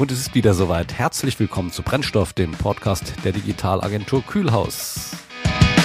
Und 0.00 0.10
es 0.10 0.18
ist 0.18 0.34
wieder 0.34 0.54
soweit. 0.54 0.94
Herzlich 0.94 1.38
willkommen 1.38 1.72
zu 1.72 1.82
Brennstoff, 1.82 2.32
dem 2.32 2.52
Podcast 2.52 3.12
der 3.22 3.32
Digitalagentur 3.32 4.22
Kühlhaus. 4.22 5.10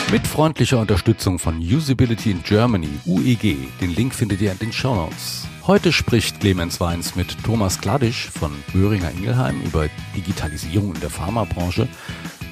Mit 0.09 0.25
freundlicher 0.25 0.79
Unterstützung 0.79 1.37
von 1.37 1.59
Usability 1.59 2.31
in 2.31 2.41
Germany, 2.41 2.87
UEG. 3.05 3.57
Den 3.81 3.93
Link 3.93 4.15
findet 4.15 4.39
ihr 4.39 4.53
in 4.53 4.59
den 4.59 4.71
Show 4.71 4.95
Notes. 4.95 5.45
Heute 5.67 5.91
spricht 5.91 6.39
Clemens 6.39 6.79
Weins 6.79 7.17
mit 7.17 7.43
Thomas 7.43 7.81
Kladisch 7.81 8.29
von 8.29 8.53
Böhringer 8.71 9.11
Ingelheim 9.11 9.61
über 9.63 9.89
Digitalisierung 10.15 10.95
in 10.95 11.01
der 11.01 11.09
Pharmabranche 11.09 11.89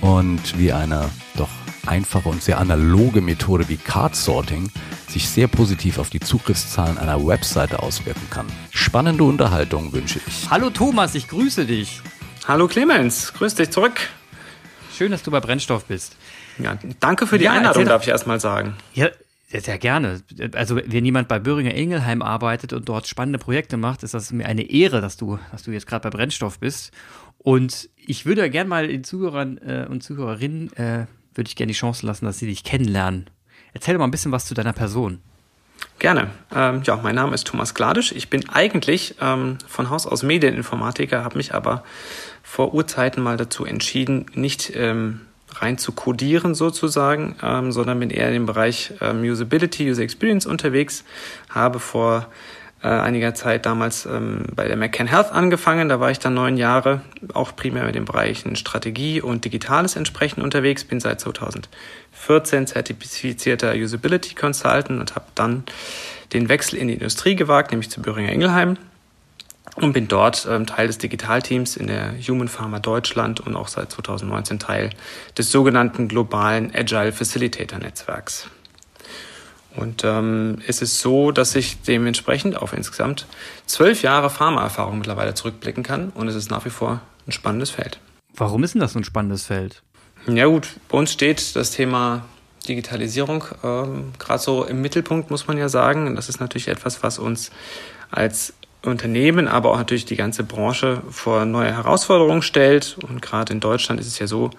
und 0.01 0.59
wie 0.59 0.73
eine 0.73 1.09
doch 1.37 1.62
einfache 1.87 2.29
und 2.29 2.41
sehr 2.41 2.59
analoge 2.59 3.21
Methode 3.21 3.69
wie 3.69 3.77
Card 3.77 4.15
Sorting 4.15 4.69
sich 5.07 5.29
sehr 5.29 5.47
positiv 5.47 5.99
auf 5.99 6.09
die 6.09 6.19
Zugriffszahlen 6.19 6.97
einer 6.97 7.25
Webseite 7.25 7.79
auswirken 7.79 8.27
kann. 8.29 8.47
Spannende 8.71 9.23
Unterhaltung 9.23 9.93
wünsche 9.93 10.19
ich. 10.25 10.49
Hallo 10.49 10.69
Thomas, 10.69 11.15
ich 11.15 11.27
grüße 11.27 11.65
dich. 11.65 12.01
Hallo 12.47 12.67
Clemens, 12.67 13.33
grüß 13.33 13.55
dich 13.55 13.69
zurück. 13.69 13.99
Schön, 14.95 15.11
dass 15.11 15.23
du 15.23 15.31
bei 15.31 15.39
Brennstoff 15.39 15.85
bist. 15.85 16.17
Ja, 16.59 16.77
danke 16.99 17.27
für 17.27 17.37
die 17.37 17.45
ja, 17.45 17.53
Einladung, 17.53 17.85
darf 17.85 18.03
ich 18.03 18.09
erstmal 18.09 18.39
sagen. 18.39 18.75
Ja, 18.93 19.09
sehr 19.49 19.77
gerne. 19.77 20.21
Also, 20.53 20.75
wenn 20.75 21.05
jemand 21.05 21.27
bei 21.27 21.39
Böhringer 21.39 21.73
Ingelheim 21.73 22.21
arbeitet 22.21 22.73
und 22.73 22.89
dort 22.89 23.07
spannende 23.07 23.39
Projekte 23.39 23.77
macht, 23.77 24.03
ist 24.03 24.13
das 24.13 24.31
mir 24.31 24.45
eine 24.45 24.69
Ehre, 24.69 25.01
dass 25.01 25.17
du, 25.17 25.39
dass 25.51 25.63
du 25.63 25.71
jetzt 25.71 25.87
gerade 25.87 26.09
bei 26.09 26.15
Brennstoff 26.15 26.59
bist. 26.59 26.91
Und 27.37 27.89
ich 27.95 28.25
würde 28.25 28.49
gerne 28.49 28.69
mal 28.69 28.87
den 28.87 29.03
Zuhörern 29.03 29.57
äh, 29.57 29.85
und 29.89 30.01
Zuhörerinnen, 30.01 30.73
äh, 30.73 31.05
würde 31.35 31.47
ich 31.47 31.55
gerne 31.55 31.71
die 31.71 31.77
Chance 31.77 32.05
lassen, 32.05 32.25
dass 32.25 32.39
sie 32.39 32.47
dich 32.47 32.63
kennenlernen. 32.63 33.29
Erzähl 33.73 33.93
doch 33.93 33.99
mal 33.99 34.07
ein 34.07 34.11
bisschen 34.11 34.31
was 34.31 34.45
zu 34.45 34.53
deiner 34.53 34.73
Person. 34.73 35.19
Gerne. 35.99 36.29
Ähm, 36.53 36.81
ja, 36.83 36.97
mein 36.97 37.15
Name 37.15 37.33
ist 37.33 37.47
Thomas 37.47 37.73
Gladisch. 37.73 38.11
Ich 38.11 38.29
bin 38.29 38.49
eigentlich 38.49 39.15
ähm, 39.21 39.57
von 39.67 39.89
Haus 39.89 40.05
aus 40.05 40.23
Medieninformatiker, 40.23 41.23
habe 41.23 41.37
mich 41.37 41.53
aber 41.53 41.83
vor 42.41 42.73
Urzeiten 42.73 43.23
mal 43.23 43.37
dazu 43.37 43.65
entschieden, 43.65 44.25
nicht 44.33 44.73
ähm, 44.75 45.21
rein 45.49 45.77
zu 45.77 45.91
codieren 45.91 46.55
sozusagen, 46.55 47.35
ähm, 47.41 47.71
sondern 47.71 47.99
bin 47.99 48.09
eher 48.09 48.33
im 48.33 48.45
Bereich 48.45 48.93
ähm, 49.01 49.21
Usability, 49.21 49.89
User 49.89 50.03
Experience 50.03 50.45
unterwegs, 50.45 51.03
habe 51.49 51.79
vor 51.79 52.27
äh, 52.83 52.87
einiger 52.87 53.33
Zeit 53.33 53.65
damals 53.65 54.05
ähm, 54.05 54.45
bei 54.53 54.67
der 54.67 54.75
McCann 54.75 55.07
Health 55.07 55.31
angefangen. 55.31 55.89
Da 55.89 55.99
war 55.99 56.11
ich 56.11 56.19
dann 56.19 56.33
neun 56.33 56.57
Jahre, 56.57 57.01
auch 57.33 57.55
primär 57.55 57.85
mit 57.85 57.95
den 57.95 58.05
Bereichen 58.05 58.55
Strategie 58.55 59.21
und 59.21 59.45
Digitales 59.45 59.95
entsprechend 59.95 60.43
unterwegs. 60.43 60.83
Bin 60.83 60.99
seit 60.99 61.21
2014 61.21 62.67
zertifizierter 62.67 63.73
Usability 63.73 64.35
Consultant 64.35 64.99
und 64.99 65.15
habe 65.15 65.25
dann 65.33 65.63
den 66.33 66.49
Wechsel 66.49 66.77
in 66.77 66.89
die 66.89 66.95
Industrie 66.95 67.35
gewagt, 67.35 67.71
nämlich 67.71 67.89
zu 67.89 68.01
Böhringer 68.01 68.31
Ingelheim 68.31 68.77
und 69.75 69.93
bin 69.93 70.07
dort 70.07 70.47
ähm, 70.49 70.65
Teil 70.65 70.87
des 70.87 70.97
Digitalteams 70.97 71.77
in 71.77 71.87
der 71.87 72.13
Human 72.27 72.47
Pharma 72.47 72.79
Deutschland 72.79 73.39
und 73.39 73.55
auch 73.55 73.67
seit 73.67 73.91
2019 73.91 74.59
Teil 74.59 74.89
des 75.37 75.51
sogenannten 75.51 76.07
globalen 76.07 76.71
Agile 76.75 77.11
Facilitator 77.11 77.79
Netzwerks. 77.79 78.49
Und 79.75 80.03
ähm, 80.03 80.59
es 80.67 80.81
ist 80.81 80.99
so, 80.99 81.31
dass 81.31 81.55
ich 81.55 81.81
dementsprechend 81.81 82.55
auf 82.55 82.73
insgesamt 82.73 83.25
zwölf 83.65 84.03
Jahre 84.03 84.29
Pharmaerfahrung 84.29 84.97
mittlerweile 84.99 85.33
zurückblicken 85.33 85.83
kann 85.83 86.09
und 86.09 86.27
es 86.27 86.35
ist 86.35 86.51
nach 86.51 86.65
wie 86.65 86.69
vor 86.69 87.01
ein 87.27 87.31
spannendes 87.31 87.71
Feld. 87.71 87.99
Warum 88.35 88.63
ist 88.63 88.73
denn 88.73 88.81
das 88.81 88.93
so 88.93 88.99
ein 88.99 89.03
spannendes 89.03 89.47
Feld? 89.47 89.81
Ja 90.27 90.45
gut, 90.45 90.67
bei 90.89 90.97
uns 90.97 91.11
steht 91.11 91.55
das 91.55 91.71
Thema 91.71 92.23
Digitalisierung 92.67 93.43
ähm, 93.63 94.13
gerade 94.19 94.41
so 94.41 94.63
im 94.63 94.81
Mittelpunkt, 94.81 95.29
muss 95.29 95.47
man 95.47 95.57
ja 95.57 95.69
sagen. 95.69 96.07
Und 96.07 96.15
das 96.15 96.29
ist 96.29 96.39
natürlich 96.39 96.67
etwas, 96.67 97.03
was 97.03 97.19
uns 97.19 97.51
als 98.09 98.53
Unternehmen, 98.83 99.47
aber 99.47 99.71
auch 99.71 99.77
natürlich 99.77 100.05
die 100.05 100.15
ganze 100.15 100.43
Branche 100.43 101.01
vor 101.09 101.45
neue 101.45 101.71
Herausforderungen 101.71 102.41
stellt. 102.41 102.97
Und 103.01 103.21
gerade 103.21 103.53
in 103.53 103.59
Deutschland 103.59 103.99
ist 103.99 104.07
es 104.07 104.19
ja 104.19 104.27
so, 104.27 104.51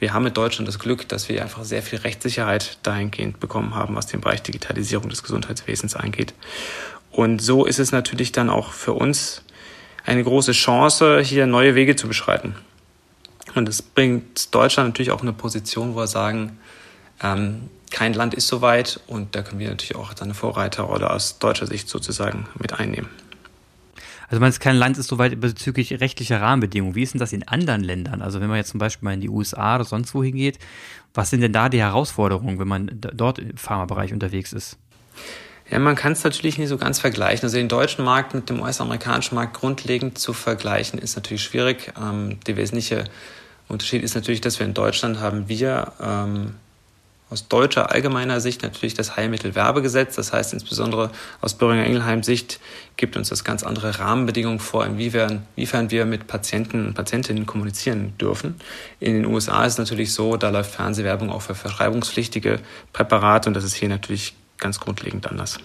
wir 0.00 0.14
haben 0.14 0.26
in 0.26 0.34
Deutschland 0.34 0.66
das 0.66 0.78
Glück, 0.78 1.08
dass 1.08 1.28
wir 1.28 1.42
einfach 1.42 1.62
sehr 1.62 1.82
viel 1.82 1.98
Rechtssicherheit 2.00 2.78
dahingehend 2.82 3.38
bekommen 3.38 3.74
haben, 3.74 3.94
was 3.94 4.06
den 4.06 4.20
Bereich 4.20 4.42
Digitalisierung 4.42 5.08
des 5.10 5.22
Gesundheitswesens 5.22 5.94
angeht. 5.94 6.34
Und 7.12 7.42
so 7.42 7.66
ist 7.66 7.78
es 7.78 7.92
natürlich 7.92 8.32
dann 8.32 8.50
auch 8.50 8.72
für 8.72 8.94
uns 8.94 9.42
eine 10.06 10.24
große 10.24 10.52
Chance, 10.52 11.20
hier 11.20 11.46
neue 11.46 11.74
Wege 11.74 11.96
zu 11.96 12.08
beschreiten. 12.08 12.54
Und 13.54 13.68
es 13.68 13.82
bringt 13.82 14.54
Deutschland 14.54 14.90
natürlich 14.90 15.10
auch 15.10 15.22
eine 15.22 15.34
Position, 15.34 15.94
wo 15.94 15.98
wir 15.98 16.06
sagen, 16.06 16.58
ähm, 17.22 17.68
kein 17.90 18.14
Land 18.14 18.32
ist 18.34 18.48
so 18.48 18.62
weit 18.62 19.00
und 19.06 19.34
da 19.34 19.42
können 19.42 19.58
wir 19.58 19.68
natürlich 19.68 19.96
auch 19.96 20.14
eine 20.18 20.32
Vorreiterrolle 20.32 21.10
aus 21.10 21.38
deutscher 21.38 21.66
Sicht 21.66 21.88
sozusagen 21.88 22.48
mit 22.58 22.72
einnehmen. 22.72 23.08
Also 24.30 24.40
man 24.40 24.48
ist 24.48 24.60
kein 24.60 24.76
Land 24.76 24.96
ist 24.96 25.08
so 25.08 25.18
weit 25.18 25.40
bezüglich 25.40 26.00
rechtlicher 26.00 26.40
Rahmenbedingungen. 26.40 26.94
Wie 26.94 27.02
ist 27.02 27.14
denn 27.14 27.18
das 27.18 27.32
in 27.32 27.46
anderen 27.48 27.82
Ländern? 27.82 28.22
Also 28.22 28.40
wenn 28.40 28.48
man 28.48 28.58
jetzt 28.58 28.70
zum 28.70 28.78
Beispiel 28.78 29.04
mal 29.04 29.14
in 29.14 29.20
die 29.20 29.28
USA 29.28 29.74
oder 29.74 29.84
sonst 29.84 30.14
wo 30.14 30.22
hingeht, 30.22 30.60
was 31.12 31.30
sind 31.30 31.40
denn 31.40 31.52
da 31.52 31.68
die 31.68 31.80
Herausforderungen, 31.80 32.60
wenn 32.60 32.68
man 32.68 32.90
dort 32.92 33.40
im 33.40 33.56
Pharmabereich 33.56 34.12
unterwegs 34.12 34.52
ist? 34.52 34.78
Ja, 35.68 35.80
man 35.80 35.96
kann 35.96 36.12
es 36.12 36.22
natürlich 36.22 36.58
nicht 36.58 36.68
so 36.68 36.78
ganz 36.78 37.00
vergleichen. 37.00 37.44
Also 37.44 37.56
den 37.56 37.68
deutschen 37.68 38.04
Markt 38.04 38.32
mit 38.32 38.48
dem 38.48 38.60
US-amerikanischen 38.60 39.34
Markt 39.34 39.54
grundlegend 39.54 40.16
zu 40.16 40.32
vergleichen, 40.32 41.00
ist 41.00 41.16
natürlich 41.16 41.42
schwierig. 41.42 41.92
Ähm, 42.00 42.38
der 42.46 42.56
wesentliche 42.56 43.06
Unterschied 43.66 44.04
ist 44.04 44.14
natürlich, 44.14 44.40
dass 44.40 44.60
wir 44.60 44.66
in 44.66 44.74
Deutschland 44.74 45.18
haben 45.18 45.48
wir 45.48 45.92
ähm, 46.00 46.54
aus 47.30 47.48
deutscher 47.48 47.90
allgemeiner 47.90 48.40
Sicht 48.40 48.62
natürlich 48.62 48.94
das 48.94 49.16
Heilmittelwerbegesetz. 49.16 50.16
Das 50.16 50.32
heißt 50.32 50.52
insbesondere 50.52 51.10
aus 51.40 51.54
Böhringer 51.54 51.86
Ingelheim 51.86 52.22
Sicht 52.22 52.60
gibt 52.96 53.16
uns 53.16 53.28
das 53.28 53.44
ganz 53.44 53.62
andere 53.62 53.98
Rahmenbedingungen 53.98 54.58
vor, 54.58 54.84
inwiefern, 54.84 55.46
inwiefern 55.56 55.90
wir 55.90 56.04
mit 56.04 56.26
Patienten 56.26 56.86
und 56.86 56.94
Patientinnen 56.94 57.46
kommunizieren 57.46 58.14
dürfen. 58.18 58.56
In 58.98 59.14
den 59.14 59.26
USA 59.26 59.64
ist 59.64 59.74
es 59.74 59.78
natürlich 59.78 60.12
so, 60.12 60.36
da 60.36 60.50
läuft 60.50 60.72
Fernsehwerbung 60.72 61.30
auch 61.30 61.42
für 61.42 61.54
verschreibungspflichtige 61.54 62.58
Präparate 62.92 63.48
und 63.48 63.54
das 63.54 63.64
ist 63.64 63.74
hier 63.74 63.88
natürlich 63.88 64.34
ganz 64.58 64.80
grundlegend 64.80 65.26
anders. 65.28 65.58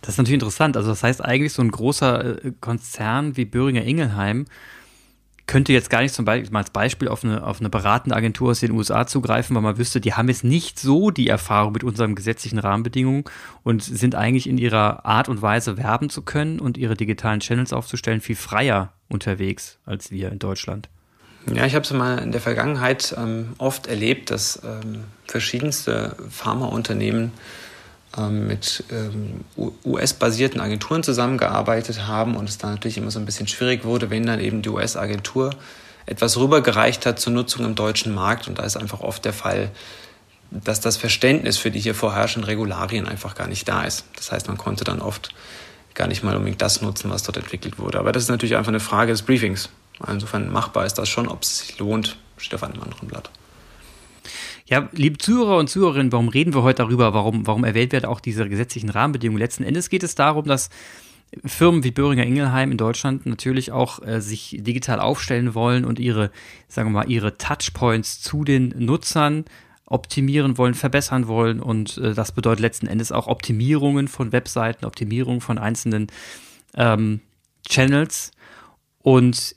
Das 0.00 0.10
ist 0.10 0.18
natürlich 0.18 0.34
interessant. 0.34 0.76
Also 0.76 0.90
das 0.90 1.02
heißt 1.02 1.24
eigentlich 1.24 1.52
so 1.52 1.62
ein 1.62 1.70
großer 1.70 2.44
äh, 2.44 2.52
Konzern 2.60 3.36
wie 3.36 3.44
Böhringer 3.44 3.84
Ingelheim 3.84 4.46
könnte 5.48 5.72
jetzt 5.72 5.90
gar 5.90 6.02
nicht 6.02 6.14
zum 6.14 6.24
Beispiel 6.24 6.52
mal 6.52 6.60
als 6.60 6.70
Beispiel 6.70 7.08
auf 7.08 7.24
eine, 7.24 7.42
auf 7.42 7.58
eine 7.58 7.70
beratende 7.70 8.14
Agentur 8.14 8.50
aus 8.50 8.60
den 8.60 8.70
USA 8.70 9.06
zugreifen, 9.06 9.56
weil 9.56 9.62
man 9.62 9.78
wüsste, 9.78 10.00
die 10.00 10.12
haben 10.12 10.28
jetzt 10.28 10.44
nicht 10.44 10.78
so 10.78 11.10
die 11.10 11.26
Erfahrung 11.26 11.72
mit 11.72 11.82
unseren 11.82 12.14
gesetzlichen 12.14 12.58
Rahmenbedingungen 12.58 13.24
und 13.64 13.82
sind 13.82 14.14
eigentlich 14.14 14.48
in 14.48 14.58
ihrer 14.58 15.04
Art 15.04 15.28
und 15.28 15.42
Weise 15.42 15.76
werben 15.76 16.10
zu 16.10 16.22
können 16.22 16.60
und 16.60 16.76
ihre 16.78 16.94
digitalen 16.94 17.40
Channels 17.40 17.72
aufzustellen 17.72 18.20
viel 18.20 18.36
freier 18.36 18.92
unterwegs 19.08 19.78
als 19.86 20.10
wir 20.10 20.30
in 20.30 20.38
Deutschland. 20.38 20.88
Ja, 21.52 21.64
ich 21.64 21.74
habe 21.74 21.84
es 21.84 21.92
mal 21.92 22.18
in 22.18 22.30
der 22.30 22.42
Vergangenheit 22.42 23.14
ähm, 23.16 23.54
oft 23.56 23.86
erlebt, 23.86 24.30
dass 24.30 24.62
ähm, 24.62 25.04
verschiedenste 25.26 26.14
Pharmaunternehmen 26.28 27.22
ähm, 27.24 27.30
mit 28.30 28.84
ähm, 28.90 29.44
US-basierten 29.84 30.60
Agenturen 30.60 31.02
zusammengearbeitet 31.02 32.06
haben 32.06 32.36
und 32.36 32.48
es 32.48 32.58
dann 32.58 32.72
natürlich 32.72 32.98
immer 32.98 33.10
so 33.10 33.18
ein 33.18 33.26
bisschen 33.26 33.46
schwierig 33.46 33.84
wurde, 33.84 34.10
wenn 34.10 34.26
dann 34.26 34.40
eben 34.40 34.62
die 34.62 34.70
US-Agentur 34.70 35.50
etwas 36.06 36.36
rübergereicht 36.38 37.04
hat 37.06 37.20
zur 37.20 37.32
Nutzung 37.32 37.64
im 37.64 37.74
deutschen 37.74 38.14
Markt. 38.14 38.48
Und 38.48 38.58
da 38.58 38.64
ist 38.64 38.76
einfach 38.76 39.00
oft 39.00 39.24
der 39.24 39.34
Fall, 39.34 39.70
dass 40.50 40.80
das 40.80 40.96
Verständnis 40.96 41.58
für 41.58 41.70
die 41.70 41.80
hier 41.80 41.94
vorherrschenden 41.94 42.48
Regularien 42.48 43.06
einfach 43.06 43.34
gar 43.34 43.46
nicht 43.46 43.68
da 43.68 43.82
ist. 43.82 44.06
Das 44.16 44.32
heißt, 44.32 44.48
man 44.48 44.56
konnte 44.56 44.84
dann 44.84 45.00
oft 45.00 45.34
gar 45.94 46.08
nicht 46.08 46.24
mal 46.24 46.34
unbedingt 46.34 46.62
das 46.62 46.80
nutzen, 46.80 47.10
was 47.10 47.24
dort 47.24 47.36
entwickelt 47.36 47.78
wurde. 47.78 47.98
Aber 47.98 48.12
das 48.12 48.24
ist 48.24 48.30
natürlich 48.30 48.56
einfach 48.56 48.70
eine 48.70 48.80
Frage 48.80 49.12
des 49.12 49.22
Briefings. 49.22 49.68
Insofern 50.06 50.50
machbar 50.50 50.86
ist 50.86 50.94
das 50.94 51.08
schon, 51.08 51.28
ob 51.28 51.42
es 51.42 51.58
sich 51.58 51.78
lohnt, 51.78 52.16
steht 52.38 52.54
auf 52.54 52.62
einem 52.62 52.80
anderen 52.82 53.08
Blatt. 53.08 53.30
Ja, 54.68 54.86
liebe 54.92 55.16
Zuhörer 55.16 55.56
und 55.56 55.70
Zuhörerinnen, 55.70 56.12
warum 56.12 56.28
reden 56.28 56.52
wir 56.52 56.62
heute 56.62 56.82
darüber? 56.82 57.14
Warum, 57.14 57.46
warum 57.46 57.64
erwähnt 57.64 57.92
wird 57.92 58.04
auch 58.04 58.20
diese 58.20 58.46
gesetzlichen 58.50 58.90
Rahmenbedingungen? 58.90 59.40
Letzten 59.40 59.64
Endes 59.64 59.88
geht 59.88 60.02
es 60.02 60.14
darum, 60.14 60.44
dass 60.44 60.68
Firmen 61.42 61.84
wie 61.84 61.90
Böhringer 61.90 62.26
Ingelheim 62.26 62.70
in 62.70 62.76
Deutschland 62.76 63.24
natürlich 63.24 63.72
auch 63.72 64.06
äh, 64.06 64.20
sich 64.20 64.58
digital 64.60 65.00
aufstellen 65.00 65.54
wollen 65.54 65.86
und 65.86 65.98
ihre, 65.98 66.30
sagen 66.68 66.90
wir 66.90 67.00
mal, 67.00 67.10
ihre 67.10 67.38
Touchpoints 67.38 68.20
zu 68.20 68.44
den 68.44 68.74
Nutzern 68.76 69.46
optimieren 69.86 70.58
wollen, 70.58 70.74
verbessern 70.74 71.28
wollen. 71.28 71.60
Und 71.60 71.96
äh, 71.96 72.12
das 72.12 72.32
bedeutet 72.32 72.60
letzten 72.60 72.88
Endes 72.88 73.10
auch 73.10 73.26
Optimierungen 73.26 74.06
von 74.06 74.32
Webseiten, 74.32 74.84
Optimierungen 74.84 75.40
von 75.40 75.56
einzelnen 75.56 76.08
ähm, 76.74 77.20
Channels. 77.66 78.32
Und 78.98 79.56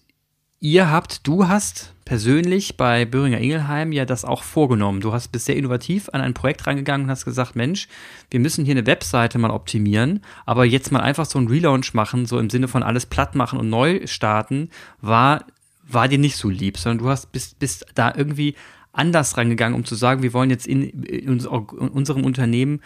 ihr 0.62 0.90
habt, 0.90 1.28
du 1.28 1.48
hast 1.48 1.94
persönlich 2.06 2.78
bei 2.78 3.04
Böhringer 3.04 3.40
Ingelheim 3.40 3.92
ja 3.92 4.06
das 4.06 4.24
auch 4.24 4.44
vorgenommen. 4.44 5.02
Du 5.02 5.12
hast 5.12 5.30
bist 5.30 5.46
sehr 5.46 5.58
innovativ 5.58 6.08
an 6.14 6.22
ein 6.22 6.34
Projekt 6.34 6.68
rangegangen 6.68 7.06
und 7.06 7.12
hast 7.12 7.26
gesagt, 7.26 7.56
Mensch, 7.56 7.88
wir 8.30 8.40
müssen 8.40 8.64
hier 8.64 8.76
eine 8.76 8.86
Webseite 8.86 9.40
mal 9.40 9.52
optimieren, 9.52 10.22
aber 10.46 10.64
jetzt 10.64 10.92
mal 10.92 11.02
einfach 11.02 11.26
so 11.26 11.40
einen 11.40 11.48
Relaunch 11.48 11.94
machen, 11.94 12.26
so 12.26 12.40
im 12.40 12.50
Sinne 12.50 12.68
von 12.68 12.84
alles 12.84 13.08
platt 13.08 13.36
machen 13.36 13.60
und 13.60 13.70
neu 13.70 14.06
starten, 14.06 14.70
war, 15.02 15.46
war 15.88 16.08
dir 16.08 16.20
nicht 16.20 16.38
so 16.38 16.48
lieb, 16.48 16.78
sondern 16.78 17.00
du 17.00 17.10
hast 17.10 17.32
bist, 17.32 17.58
bist 17.60 17.86
da 17.96 18.14
irgendwie 18.16 18.56
anders 18.94 19.38
rangegangen, 19.38 19.76
um 19.76 19.86
zu 19.86 19.96
sagen, 19.96 20.22
wir 20.22 20.34
wollen 20.34 20.50
jetzt 20.50 20.68
in, 20.68 20.84
in 21.04 21.40
unserem 21.48 22.24
Unternehmen 22.24 22.82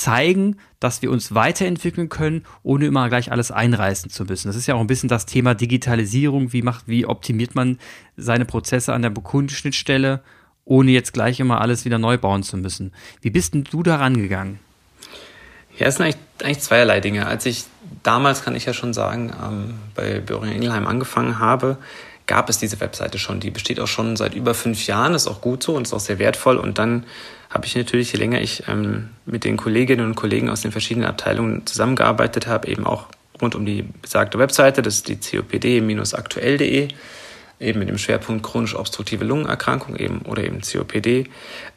zeigen, 0.00 0.56
dass 0.80 1.02
wir 1.02 1.10
uns 1.10 1.34
weiterentwickeln 1.34 2.08
können, 2.08 2.44
ohne 2.62 2.86
immer 2.86 3.08
gleich 3.08 3.30
alles 3.30 3.50
einreißen 3.50 4.10
zu 4.10 4.24
müssen. 4.24 4.48
Das 4.48 4.56
ist 4.56 4.66
ja 4.66 4.74
auch 4.74 4.80
ein 4.80 4.86
bisschen 4.86 5.08
das 5.08 5.26
Thema 5.26 5.54
Digitalisierung. 5.54 6.52
Wie 6.52 6.62
macht, 6.62 6.88
wie 6.88 7.06
optimiert 7.06 7.54
man 7.54 7.78
seine 8.16 8.46
Prozesse 8.46 8.94
an 8.94 9.02
der 9.02 9.10
Kundenschnittstelle, 9.10 10.22
ohne 10.64 10.90
jetzt 10.90 11.12
gleich 11.12 11.38
immer 11.38 11.60
alles 11.60 11.84
wieder 11.84 11.98
neu 11.98 12.16
bauen 12.16 12.42
zu 12.42 12.56
müssen? 12.56 12.92
Wie 13.20 13.30
bist 13.30 13.54
denn 13.54 13.64
du 13.64 13.82
da 13.82 13.96
rangegangen? 13.96 14.58
Ja, 15.78 15.86
es 15.86 15.96
sind 15.96 16.06
eigentlich, 16.06 16.20
eigentlich 16.42 16.60
zweierlei 16.60 17.00
Dinge. 17.00 17.26
Als 17.26 17.44
ich 17.46 17.64
damals, 18.02 18.42
kann 18.42 18.56
ich 18.56 18.64
ja 18.64 18.72
schon 18.72 18.94
sagen, 18.94 19.32
ähm, 19.42 19.74
bei 19.94 20.20
Böhringer 20.20 20.54
Ingelheim 20.54 20.86
angefangen 20.86 21.38
habe, 21.38 21.76
gab 22.30 22.48
es 22.48 22.58
diese 22.58 22.78
Webseite 22.78 23.18
schon. 23.18 23.40
Die 23.40 23.50
besteht 23.50 23.80
auch 23.80 23.88
schon 23.88 24.16
seit 24.16 24.34
über 24.34 24.54
fünf 24.54 24.86
Jahren, 24.86 25.14
ist 25.14 25.26
auch 25.26 25.40
gut 25.40 25.64
so 25.64 25.74
und 25.74 25.82
ist 25.82 25.92
auch 25.92 25.98
sehr 25.98 26.20
wertvoll. 26.20 26.58
Und 26.58 26.78
dann 26.78 27.04
habe 27.50 27.66
ich 27.66 27.74
natürlich, 27.74 28.12
je 28.12 28.20
länger 28.20 28.40
ich 28.40 28.68
ähm, 28.68 29.08
mit 29.26 29.42
den 29.42 29.56
Kolleginnen 29.56 30.06
und 30.06 30.14
Kollegen 30.14 30.48
aus 30.48 30.60
den 30.60 30.70
verschiedenen 30.70 31.08
Abteilungen 31.08 31.66
zusammengearbeitet 31.66 32.46
habe, 32.46 32.68
eben 32.68 32.86
auch 32.86 33.06
rund 33.42 33.56
um 33.56 33.66
die 33.66 33.82
besagte 34.00 34.38
Webseite, 34.38 34.80
das 34.80 34.94
ist 34.94 35.08
die 35.08 35.16
copd-aktuell.de, 35.16 36.88
eben 37.58 37.78
mit 37.80 37.88
dem 37.88 37.98
Schwerpunkt 37.98 38.46
chronisch 38.46 38.76
obstruktive 38.76 39.24
Lungenerkrankung 39.24 39.96
eben 39.96 40.20
oder 40.20 40.44
eben 40.44 40.60
COPD, 40.60 41.24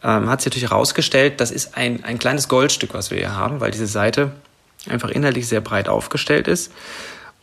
ähm, 0.03 0.29
hat 0.29 0.41
sich 0.41 0.51
natürlich 0.51 0.69
herausgestellt, 0.69 1.41
das 1.41 1.49
ist 1.49 1.75
ein, 1.75 2.03
ein 2.03 2.19
kleines 2.19 2.47
Goldstück, 2.47 2.94
was 2.94 3.09
wir 3.09 3.17
hier 3.17 3.35
haben, 3.35 3.59
weil 3.59 3.71
diese 3.71 3.88
Seite 3.88 4.33
einfach 4.88 5.09
inhaltlich 5.09 5.47
sehr 5.47 5.61
breit 5.61 5.89
aufgestellt 5.89 6.47
ist 6.47 6.71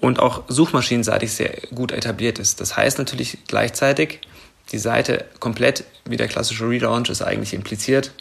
und 0.00 0.18
auch 0.18 0.42
suchmaschinenseitig 0.48 1.32
sehr 1.32 1.52
gut 1.74 1.92
etabliert 1.92 2.38
ist. 2.38 2.60
Das 2.60 2.76
heißt 2.76 2.98
natürlich 2.98 3.38
gleichzeitig, 3.46 4.20
die 4.72 4.78
Seite 4.78 5.26
komplett, 5.40 5.84
wie 6.04 6.16
der 6.16 6.28
klassische 6.28 6.68
Relaunch 6.68 7.10
ist 7.10 7.22
eigentlich 7.22 7.54
impliziert, 7.54 8.12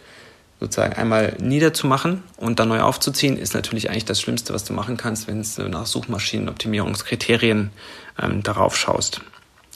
sozusagen 0.60 0.94
einmal 0.94 1.36
niederzumachen 1.40 2.24
und 2.38 2.60
dann 2.60 2.68
neu 2.68 2.81
aufzuziehen, 2.81 3.38
ist 3.38 3.54
natürlich 3.54 3.90
eigentlich 3.90 4.06
das 4.06 4.20
Schlimmste, 4.20 4.54
was 4.54 4.66
du 4.66 4.74
machen 4.74 4.98
kannst, 4.98 5.28
wenn 5.28 5.42
du 5.42 5.70
nach 5.70 5.86
Suchmaschinenoptimierungskriterien 5.86 7.70
ähm, 8.22 8.44
darauf 8.44 8.76
schaust. 8.76 9.22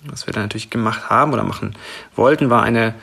Was 0.05 0.27
wir 0.27 0.33
da 0.33 0.41
natürlich 0.41 0.69
gemacht 0.69 1.09
haben 1.09 1.31
oder 1.31 1.43
machen 1.43 1.77
wollten, 2.15 2.49
war 2.49 2.63
eine, 2.63 2.95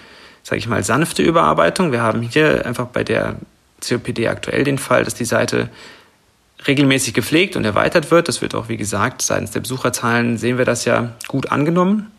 sage 0.42 0.58
ich 0.58 0.68
mal, 0.68 0.84
sanfte 0.84 1.22
Überarbeitung. 1.22 1.92
Wir 1.92 2.02
haben 2.02 2.20
hier 2.20 2.66
einfach 2.66 2.88
bei 2.88 3.04
der 3.04 3.36
COPD 3.80 4.28
aktuell 4.28 4.64
den 4.64 4.76
Fall, 4.76 5.04
dass 5.04 5.14
die 5.14 5.24
Seite 5.24 5.70
regelmäßig 6.66 7.14
gepflegt 7.14 7.56
und 7.56 7.64
erweitert 7.64 8.10
wird. 8.10 8.28
Das 8.28 8.42
wird 8.42 8.54
auch, 8.54 8.68
wie 8.68 8.76
gesagt, 8.76 9.22
seitens 9.22 9.50
der 9.50 9.60
Besucherzahlen 9.60 10.38
sehen 10.38 10.58
wir 10.58 10.64
das 10.64 10.84
ja 10.84 11.12
gut 11.28 11.50
angenommen. 11.50 12.10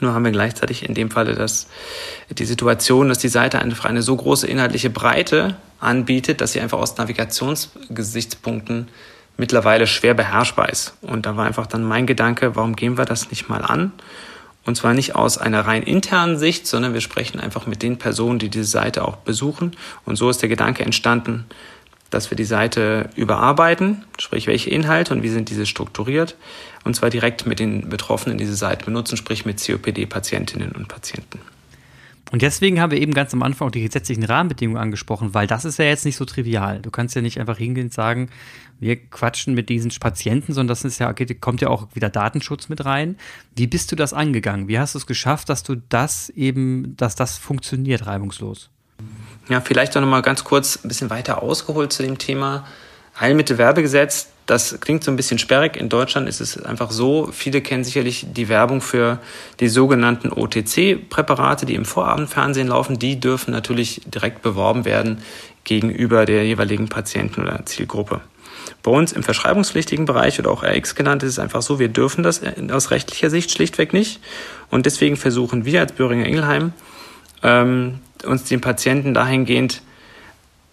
Nur 0.00 0.12
haben 0.12 0.24
wir 0.24 0.32
gleichzeitig 0.32 0.86
in 0.86 0.94
dem 0.94 1.10
Falle 1.10 1.34
das, 1.34 1.66
die 2.30 2.44
Situation, 2.44 3.08
dass 3.08 3.18
die 3.18 3.28
Seite 3.28 3.58
einfach 3.58 3.86
eine 3.86 4.02
so 4.02 4.14
große 4.14 4.46
inhaltliche 4.46 4.90
Breite 4.90 5.56
anbietet, 5.80 6.40
dass 6.40 6.52
sie 6.52 6.60
einfach 6.60 6.78
aus 6.78 6.96
Navigationsgesichtspunkten 6.96 8.88
mittlerweile 9.36 9.86
schwer 9.86 10.14
beherrschbar 10.14 10.68
ist. 10.68 10.94
Und 11.00 11.26
da 11.26 11.36
war 11.36 11.46
einfach 11.46 11.66
dann 11.66 11.84
mein 11.84 12.06
Gedanke, 12.06 12.54
warum 12.54 12.76
gehen 12.76 12.98
wir 12.98 13.04
das 13.06 13.30
nicht 13.30 13.48
mal 13.48 13.62
an? 13.62 13.92
Und 14.66 14.76
zwar 14.76 14.92
nicht 14.92 15.14
aus 15.14 15.38
einer 15.38 15.62
rein 15.62 15.82
internen 15.82 16.36
Sicht, 16.36 16.66
sondern 16.66 16.92
wir 16.92 17.00
sprechen 17.00 17.40
einfach 17.40 17.66
mit 17.66 17.82
den 17.82 17.96
Personen, 17.96 18.38
die 18.38 18.50
diese 18.50 18.64
Seite 18.64 19.06
auch 19.06 19.16
besuchen. 19.16 19.74
Und 20.04 20.16
so 20.16 20.28
ist 20.28 20.42
der 20.42 20.50
Gedanke 20.50 20.84
entstanden, 20.84 21.46
dass 22.10 22.30
wir 22.30 22.36
die 22.36 22.44
Seite 22.44 23.10
überarbeiten, 23.16 24.04
sprich 24.18 24.46
welche 24.46 24.70
Inhalte 24.70 25.14
und 25.14 25.22
wie 25.22 25.28
sind 25.28 25.50
diese 25.50 25.66
strukturiert, 25.66 26.36
und 26.84 26.94
zwar 26.94 27.10
direkt 27.10 27.46
mit 27.46 27.58
den 27.58 27.88
Betroffenen 27.88 28.38
diese 28.38 28.54
Seite 28.54 28.84
benutzen, 28.84 29.16
sprich 29.16 29.44
mit 29.44 29.64
COPD-Patientinnen 29.64 30.72
und 30.72 30.88
Patienten. 30.88 31.40
Und 32.30 32.42
deswegen 32.42 32.80
haben 32.80 32.92
wir 32.92 33.00
eben 33.00 33.14
ganz 33.14 33.32
am 33.32 33.42
Anfang 33.42 33.68
auch 33.68 33.72
die 33.72 33.82
gesetzlichen 33.82 34.24
Rahmenbedingungen 34.24 34.80
angesprochen, 34.80 35.32
weil 35.32 35.46
das 35.46 35.64
ist 35.64 35.78
ja 35.78 35.86
jetzt 35.86 36.04
nicht 36.04 36.16
so 36.16 36.26
trivial. 36.26 36.80
Du 36.80 36.90
kannst 36.90 37.14
ja 37.14 37.22
nicht 37.22 37.40
einfach 37.40 37.56
hingehen 37.56 37.86
und 37.86 37.94
sagen, 37.94 38.28
wir 38.80 38.96
quatschen 38.96 39.54
mit 39.54 39.68
diesen 39.68 39.90
Patienten, 39.98 40.52
sondern 40.52 40.68
das 40.68 40.84
ist 40.84 40.98
ja, 40.98 41.12
kommt 41.40 41.62
ja 41.62 41.68
auch 41.68 41.88
wieder 41.94 42.10
Datenschutz 42.10 42.68
mit 42.68 42.84
rein. 42.84 43.16
Wie 43.56 43.66
bist 43.66 43.90
du 43.90 43.96
das 43.96 44.12
angegangen? 44.12 44.68
Wie 44.68 44.78
hast 44.78 44.94
du 44.94 44.98
es 44.98 45.06
geschafft, 45.06 45.48
dass 45.48 45.62
du 45.62 45.76
das 45.88 46.28
eben, 46.30 46.96
dass 46.96 47.14
das 47.14 47.38
funktioniert 47.38 48.06
reibungslos? 48.06 48.70
Ja, 49.48 49.62
vielleicht 49.62 49.96
auch 49.96 50.00
nochmal 50.02 50.22
ganz 50.22 50.44
kurz 50.44 50.78
ein 50.84 50.88
bisschen 50.88 51.08
weiter 51.08 51.42
ausgeholt 51.42 51.92
zu 51.92 52.02
dem 52.02 52.18
Thema 52.18 52.66
Heilmittelwerbegesetz. 53.18 54.28
Das 54.44 54.78
klingt 54.80 55.04
so 55.04 55.10
ein 55.10 55.16
bisschen 55.16 55.38
sperrig. 55.38 55.76
In 55.76 55.88
Deutschland 55.88 56.28
ist 56.28 56.40
es 56.40 56.62
einfach 56.62 56.90
so, 56.90 57.30
viele 57.32 57.62
kennen 57.62 57.84
sicherlich 57.84 58.26
die 58.30 58.48
Werbung 58.48 58.80
für 58.80 59.18
die 59.60 59.68
sogenannten 59.68 60.32
OTC-Präparate, 60.32 61.66
die 61.66 61.74
im 61.74 61.84
Vorabendfernsehen 61.84 62.68
laufen. 62.68 62.98
Die 62.98 63.20
dürfen 63.20 63.50
natürlich 63.50 64.02
direkt 64.06 64.42
beworben 64.42 64.84
werden 64.84 65.22
gegenüber 65.64 66.26
der 66.26 66.44
jeweiligen 66.44 66.88
Patienten 66.88 67.42
oder 67.42 67.64
Zielgruppe. 67.64 68.20
Bei 68.82 68.90
uns 68.90 69.12
im 69.12 69.22
verschreibungspflichtigen 69.22 70.04
Bereich 70.04 70.38
oder 70.38 70.50
auch 70.50 70.62
RX 70.62 70.94
genannt 70.94 71.22
ist 71.22 71.32
es 71.32 71.38
einfach 71.38 71.62
so, 71.62 71.78
wir 71.78 71.88
dürfen 71.88 72.22
das 72.22 72.42
aus 72.70 72.90
rechtlicher 72.90 73.30
Sicht 73.30 73.50
schlichtweg 73.50 73.92
nicht. 73.92 74.20
Und 74.70 74.84
deswegen 74.86 75.16
versuchen 75.16 75.64
wir 75.64 75.80
als 75.80 75.92
Böhringer 75.92 76.26
Ingelheim 76.26 76.72
ähm, 77.42 78.00
uns 78.24 78.44
den 78.44 78.60
Patienten 78.60 79.14
dahingehend 79.14 79.82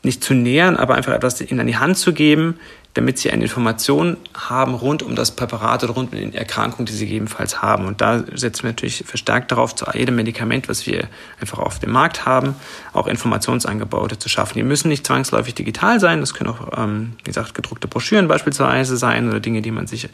nicht 0.03 0.23
zu 0.23 0.33
nähern, 0.33 0.77
aber 0.77 0.95
einfach 0.95 1.13
etwas 1.13 1.41
ihnen 1.41 1.59
an 1.59 1.67
die 1.67 1.77
Hand 1.77 1.97
zu 1.97 2.13
geben, 2.13 2.59
damit 2.95 3.19
sie 3.19 3.29
eine 3.29 3.43
Information 3.43 4.15
haben 4.33 4.73
rund 4.73 5.03
um 5.03 5.15
das 5.15 5.31
Präparat 5.35 5.83
oder 5.83 5.93
rund 5.93 6.13
um 6.13 6.31
die 6.31 6.37
Erkrankung, 6.37 6.85
die 6.85 6.93
sie 6.93 7.05
gegebenenfalls 7.05 7.61
haben. 7.61 7.87
Und 7.87 7.99
da 7.99 8.23
setzen 8.33 8.63
wir 8.63 8.69
natürlich 8.69 9.03
verstärkt 9.05 9.51
darauf, 9.51 9.75
zu 9.75 9.85
jedem 9.93 10.15
Medikament, 10.15 10.69
was 10.69 10.87
wir 10.87 11.09
einfach 11.41 11.59
auf 11.59 11.79
dem 11.79 11.91
Markt 11.91 12.25
haben, 12.25 12.55
auch 12.93 13.07
Informationsangebote 13.07 14.17
zu 14.17 14.29
schaffen. 14.29 14.53
Die 14.53 14.63
müssen 14.63 14.87
nicht 14.87 15.05
zwangsläufig 15.05 15.55
digital 15.55 15.99
sein, 15.99 16.21
das 16.21 16.33
können 16.33 16.51
auch, 16.51 16.77
ähm, 16.77 17.13
wie 17.17 17.23
gesagt, 17.23 17.53
gedruckte 17.53 17.89
Broschüren 17.89 18.29
beispielsweise 18.29 18.95
sein 18.95 19.27
oder 19.27 19.41
Dinge, 19.41 19.61
die 19.61 19.71
man 19.71 19.87
sich 19.87 20.07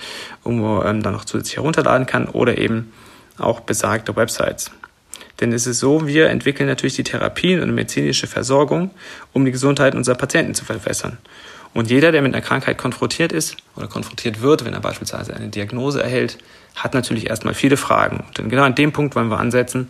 irgendwo 0.43 0.81
ähm, 0.81 1.03
dann 1.03 1.13
noch 1.13 1.25
zusätzlich 1.25 1.57
herunterladen 1.57 2.07
kann 2.07 2.27
oder 2.27 2.57
eben 2.57 2.91
auch 3.37 3.59
besagte 3.59 4.15
Websites. 4.15 4.71
Denn 5.41 5.51
es 5.51 5.67
ist 5.67 5.79
so, 5.79 6.07
wir 6.07 6.29
entwickeln 6.29 6.69
natürlich 6.69 6.95
die 6.95 7.03
Therapien 7.03 7.61
und 7.61 7.73
medizinische 7.73 8.27
Versorgung, 8.27 8.91
um 9.33 9.43
die 9.43 9.51
Gesundheit 9.51 9.95
unserer 9.95 10.15
Patienten 10.15 10.53
zu 10.53 10.63
verbessern. 10.63 11.17
Und 11.73 11.89
jeder, 11.89 12.11
der 12.11 12.21
mit 12.21 12.33
einer 12.33 12.43
Krankheit 12.43 12.77
konfrontiert 12.77 13.31
ist 13.31 13.57
oder 13.75 13.87
konfrontiert 13.87 14.41
wird, 14.41 14.65
wenn 14.65 14.73
er 14.73 14.81
beispielsweise 14.81 15.33
eine 15.33 15.47
Diagnose 15.47 16.03
erhält, 16.03 16.37
hat 16.75 16.93
natürlich 16.93 17.29
erstmal 17.29 17.53
viele 17.53 17.77
Fragen. 17.77 18.25
Und 18.37 18.49
genau 18.49 18.63
an 18.63 18.75
dem 18.75 18.91
Punkt 18.91 19.15
wollen 19.15 19.29
wir 19.29 19.39
ansetzen, 19.39 19.89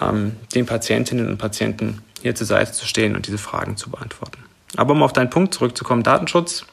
ähm, 0.00 0.36
den 0.54 0.66
Patientinnen 0.66 1.28
und 1.28 1.38
Patienten 1.38 2.02
hier 2.20 2.34
zur 2.34 2.46
Seite 2.46 2.72
zu 2.72 2.86
stehen 2.86 3.16
und 3.16 3.26
diese 3.26 3.38
Fragen 3.38 3.76
zu 3.76 3.90
beantworten. 3.90 4.38
Aber 4.76 4.92
um 4.92 5.02
auf 5.02 5.12
deinen 5.12 5.30
Punkt 5.30 5.54
zurückzukommen, 5.54 6.02
Datenschutz 6.02 6.66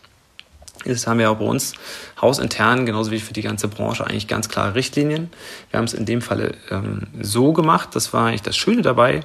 das 0.86 1.08
haben 1.08 1.20
wir 1.20 1.30
auch 1.30 1.38
bei 1.38 1.46
uns 1.46 1.74
hausintern, 2.22 2.86
genauso 2.86 3.12
wie 3.12 3.20
für 3.20 3.34
die 3.34 3.42
ganze 3.42 3.68
Branche, 3.68 4.06
eigentlich 4.06 4.28
ganz 4.28 4.50
klare 4.50 4.76
Richtlinien. 4.76 5.30
Wir 5.72 5.78
haben 5.78 5.86
es 5.86 5.94
in 5.94 6.06
dem 6.06 6.22
Falle 6.22 6.54
ähm, 6.72 7.08
so 7.22 7.54
gemacht, 7.54 7.90
das 7.94 8.14
war 8.14 8.28
eigentlich 8.28 8.44
das 8.44 8.58
Schöne 8.58 8.82
dabei, 8.82 9.22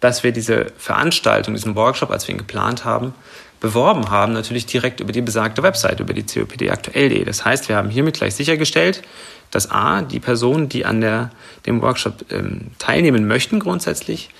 dass 0.00 0.22
wir 0.22 0.32
diese 0.32 0.66
Veranstaltung, 0.76 1.54
diesen 1.54 1.74
Workshop, 1.74 2.10
als 2.10 2.28
wir 2.28 2.34
ihn 2.34 2.38
geplant 2.38 2.84
haben, 2.84 3.14
beworben 3.60 4.10
haben, 4.10 4.34
natürlich 4.34 4.66
direkt 4.66 5.00
über 5.00 5.12
die 5.12 5.22
besagte 5.22 5.62
Website, 5.62 6.00
über 6.00 6.12
die 6.12 6.22
COPD-aktuell.de. 6.22 7.24
Das 7.24 7.44
heißt, 7.44 7.68
wir 7.68 7.76
haben 7.76 7.88
hiermit 7.88 8.18
gleich 8.18 8.34
sichergestellt, 8.34 9.02
dass 9.50 9.70
A, 9.70 10.02
die 10.02 10.20
Personen, 10.20 10.68
die 10.68 10.84
an 10.84 11.00
der, 11.00 11.30
dem 11.64 11.80
Workshop 11.80 12.26
ähm, 12.30 12.72
teilnehmen 12.78 13.26
möchten 13.26 13.60
grundsätzlich, 13.60 14.30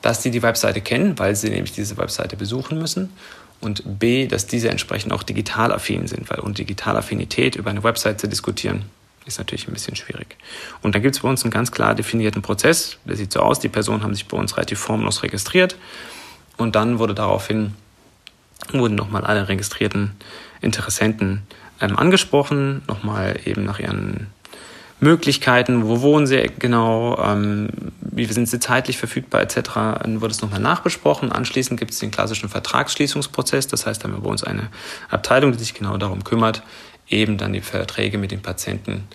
dass 0.00 0.20
die 0.20 0.32
die 0.32 0.42
Webseite 0.42 0.80
kennen, 0.80 1.18
weil 1.18 1.36
sie 1.36 1.50
nämlich 1.50 1.72
diese 1.72 1.96
Webseite 1.96 2.36
besuchen 2.36 2.78
müssen 2.78 3.10
und 3.62 3.98
B, 3.98 4.26
dass 4.26 4.46
diese 4.46 4.68
entsprechend 4.68 5.12
auch 5.12 5.22
digital 5.22 5.72
affin 5.72 6.06
sind, 6.06 6.28
weil 6.28 6.40
und 6.40 6.58
Digitalaffinität 6.58 7.56
über 7.56 7.70
eine 7.70 7.84
Website 7.84 8.20
zu 8.20 8.28
diskutieren, 8.28 8.84
ist 9.24 9.38
natürlich 9.38 9.68
ein 9.68 9.72
bisschen 9.72 9.94
schwierig. 9.94 10.36
Und 10.82 10.94
dann 10.94 11.02
gibt 11.02 11.14
es 11.14 11.22
bei 11.22 11.28
uns 11.28 11.44
einen 11.44 11.52
ganz 11.52 11.70
klar 11.70 11.94
definierten 11.94 12.42
Prozess, 12.42 12.98
der 13.04 13.16
sieht 13.16 13.32
so 13.32 13.40
aus, 13.40 13.60
die 13.60 13.68
Personen 13.68 14.02
haben 14.02 14.14
sich 14.14 14.26
bei 14.26 14.36
uns 14.36 14.56
relativ 14.56 14.80
formlos 14.80 15.22
registriert 15.22 15.76
und 16.56 16.74
dann 16.74 16.98
wurde 16.98 17.14
daraufhin, 17.14 17.74
wurden 18.72 18.96
nochmal 18.96 19.24
alle 19.24 19.48
registrierten 19.48 20.10
Interessenten 20.60 21.42
ähm, 21.80 21.96
angesprochen, 21.96 22.82
nochmal 22.88 23.38
eben 23.44 23.64
nach 23.64 23.78
ihren 23.78 24.26
Möglichkeiten, 25.02 25.88
wo 25.88 26.00
wohnen 26.00 26.28
sie 26.28 26.48
genau, 26.60 27.18
ähm, 27.18 27.68
wie 28.00 28.24
sind 28.26 28.48
sie 28.48 28.60
zeitlich 28.60 28.98
verfügbar 28.98 29.40
etc. 29.42 29.56
Dann 30.00 30.20
wird 30.20 30.30
es 30.30 30.42
nochmal 30.42 30.60
nachbesprochen. 30.60 31.32
Anschließend 31.32 31.78
gibt 31.78 31.90
es 31.90 31.98
den 31.98 32.12
klassischen 32.12 32.48
Vertragsschließungsprozess. 32.48 33.66
Das 33.66 33.84
heißt, 33.84 34.04
haben 34.04 34.12
wir 34.12 34.20
bei 34.20 34.30
uns 34.30 34.44
eine 34.44 34.68
Abteilung, 35.10 35.50
die 35.50 35.58
sich 35.58 35.74
genau 35.74 35.96
darum 35.96 36.22
kümmert, 36.22 36.62
eben 37.08 37.36
dann 37.36 37.52
die 37.52 37.62
Verträge 37.62 38.16
mit 38.16 38.30
den 38.30 38.42
Patienten 38.42 39.08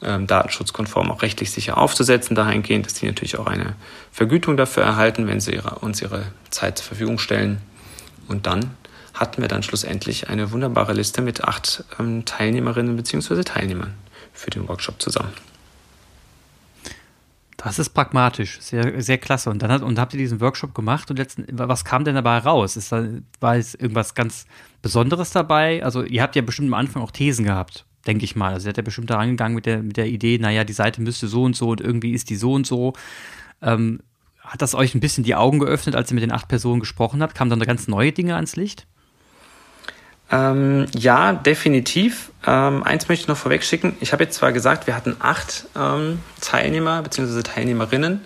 ähm, 0.00 0.26
datenschutzkonform 0.26 1.10
auch 1.10 1.20
rechtlich 1.20 1.50
sicher 1.50 1.76
aufzusetzen, 1.76 2.34
dahingehend, 2.34 2.86
dass 2.86 2.94
die 2.94 3.06
natürlich 3.06 3.38
auch 3.38 3.46
eine 3.46 3.76
Vergütung 4.12 4.56
dafür 4.56 4.84
erhalten, 4.84 5.26
wenn 5.26 5.40
sie 5.40 5.52
ihre, 5.52 5.74
uns 5.80 6.00
ihre 6.00 6.22
Zeit 6.48 6.78
zur 6.78 6.86
Verfügung 6.86 7.18
stellen. 7.18 7.60
Und 8.28 8.46
dann 8.46 8.70
hatten 9.12 9.42
wir 9.42 9.48
dann 9.48 9.62
schlussendlich 9.62 10.30
eine 10.30 10.52
wunderbare 10.52 10.94
Liste 10.94 11.20
mit 11.20 11.44
acht 11.44 11.84
ähm, 12.00 12.24
Teilnehmerinnen 12.24 12.96
bzw. 12.96 13.42
Teilnehmern 13.42 13.92
für 14.34 14.50
den 14.50 14.68
Workshop 14.68 15.00
zusammen. 15.00 15.32
Das 17.56 17.78
ist 17.78 17.90
pragmatisch, 17.90 18.60
sehr, 18.60 19.00
sehr 19.00 19.16
klasse. 19.16 19.48
Und 19.48 19.62
dann 19.62 19.72
hat, 19.72 19.80
und 19.80 19.98
habt 19.98 20.12
ihr 20.12 20.18
diesen 20.18 20.40
Workshop 20.42 20.74
gemacht 20.74 21.10
und 21.10 21.16
letzten, 21.16 21.46
was 21.50 21.84
kam 21.84 22.04
denn 22.04 22.14
dabei 22.14 22.38
raus? 22.38 22.76
Ist 22.76 22.92
da, 22.92 23.06
war 23.40 23.56
es 23.56 23.74
irgendwas 23.74 24.14
ganz 24.14 24.44
Besonderes 24.82 25.30
dabei? 25.30 25.82
Also, 25.82 26.02
ihr 26.02 26.20
habt 26.20 26.36
ja 26.36 26.42
bestimmt 26.42 26.68
am 26.68 26.74
Anfang 26.74 27.02
auch 27.02 27.10
Thesen 27.10 27.44
gehabt, 27.46 27.86
denke 28.06 28.24
ich 28.24 28.36
mal. 28.36 28.52
Also, 28.52 28.64
ihr 28.66 28.70
seid 28.70 28.76
ja 28.76 28.82
bestimmt 28.82 29.08
da 29.08 29.16
rangegangen 29.16 29.54
mit 29.54 29.64
der, 29.64 29.82
mit 29.82 29.96
der 29.96 30.08
Idee, 30.08 30.36
naja, 30.36 30.64
die 30.64 30.74
Seite 30.74 31.00
müsste 31.00 31.26
so 31.26 31.44
und 31.44 31.56
so 31.56 31.70
und 31.70 31.80
irgendwie 31.80 32.12
ist 32.12 32.28
die 32.28 32.36
so 32.36 32.52
und 32.52 32.66
so. 32.66 32.92
Ähm, 33.62 34.00
hat 34.40 34.60
das 34.60 34.74
euch 34.74 34.94
ein 34.94 35.00
bisschen 35.00 35.24
die 35.24 35.34
Augen 35.34 35.58
geöffnet, 35.58 35.96
als 35.96 36.10
ihr 36.10 36.16
mit 36.16 36.22
den 36.22 36.32
acht 36.32 36.48
Personen 36.48 36.80
gesprochen 36.80 37.22
habt? 37.22 37.34
Kamen 37.34 37.48
dann 37.48 37.60
da 37.60 37.64
ganz 37.64 37.88
neue 37.88 38.12
Dinge 38.12 38.34
ans 38.34 38.56
Licht? 38.56 38.86
Ähm, 40.30 40.86
ja, 40.94 41.32
definitiv. 41.32 42.30
Ähm, 42.46 42.82
eins 42.82 43.08
möchte 43.08 43.22
ich 43.22 43.28
noch 43.28 43.36
vorweg 43.36 43.62
schicken. 43.62 43.96
Ich 44.00 44.12
habe 44.12 44.24
jetzt 44.24 44.36
zwar 44.36 44.52
gesagt, 44.52 44.86
wir 44.86 44.96
hatten 44.96 45.16
acht 45.20 45.66
ähm, 45.76 46.20
Teilnehmer 46.40 47.02
bzw. 47.02 47.42
Teilnehmerinnen. 47.42 48.22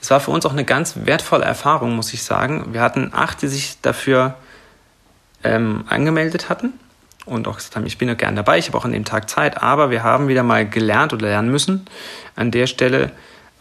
Es 0.00 0.10
war 0.10 0.20
für 0.20 0.30
uns 0.30 0.44
auch 0.46 0.52
eine 0.52 0.64
ganz 0.64 0.94
wertvolle 1.04 1.44
Erfahrung, 1.44 1.96
muss 1.96 2.12
ich 2.12 2.22
sagen. 2.22 2.72
Wir 2.72 2.80
hatten 2.80 3.10
acht, 3.12 3.42
die 3.42 3.48
sich 3.48 3.80
dafür 3.80 4.34
ähm, 5.42 5.84
angemeldet 5.88 6.48
hatten 6.48 6.74
und 7.24 7.48
auch 7.48 7.56
gesagt 7.56 7.76
haben, 7.76 7.86
ich 7.86 7.98
bin 7.98 8.08
ja 8.08 8.14
gern 8.14 8.36
dabei, 8.36 8.58
ich 8.58 8.68
habe 8.68 8.78
auch 8.78 8.84
an 8.84 8.92
dem 8.92 9.04
Tag 9.04 9.28
Zeit, 9.28 9.62
aber 9.62 9.90
wir 9.90 10.02
haben 10.02 10.28
wieder 10.28 10.42
mal 10.42 10.68
gelernt 10.68 11.12
oder 11.12 11.26
lernen 11.26 11.50
müssen 11.50 11.86
an 12.36 12.50
der 12.50 12.66
Stelle, 12.66 13.12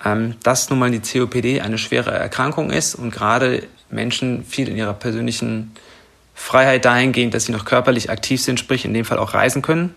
ähm, 0.04 0.36
dass 0.44 0.70
nun 0.70 0.80
mal 0.80 0.92
die 0.92 1.00
COPD 1.00 1.62
eine 1.62 1.78
schwere 1.78 2.12
Erkrankung 2.12 2.70
ist 2.72 2.96
und 2.96 3.12
gerade 3.12 3.64
Menschen 3.90 4.46
viel 4.46 4.70
in 4.70 4.76
ihrer 4.76 4.94
persönlichen 4.94 5.72
Freiheit 6.36 6.86
dahingehend, 6.86 7.34
dass 7.34 7.46
sie 7.46 7.54
noch 7.54 7.66
körperlich 7.66 8.12
aktiv 8.12 8.42
sind, 8.42 8.60
sprich 8.60 8.86
in 8.86 8.94
dem 8.94 9.06
Fall 9.06 9.18
auch 9.18 9.34
reisen 9.34 9.62
können, 9.62 9.96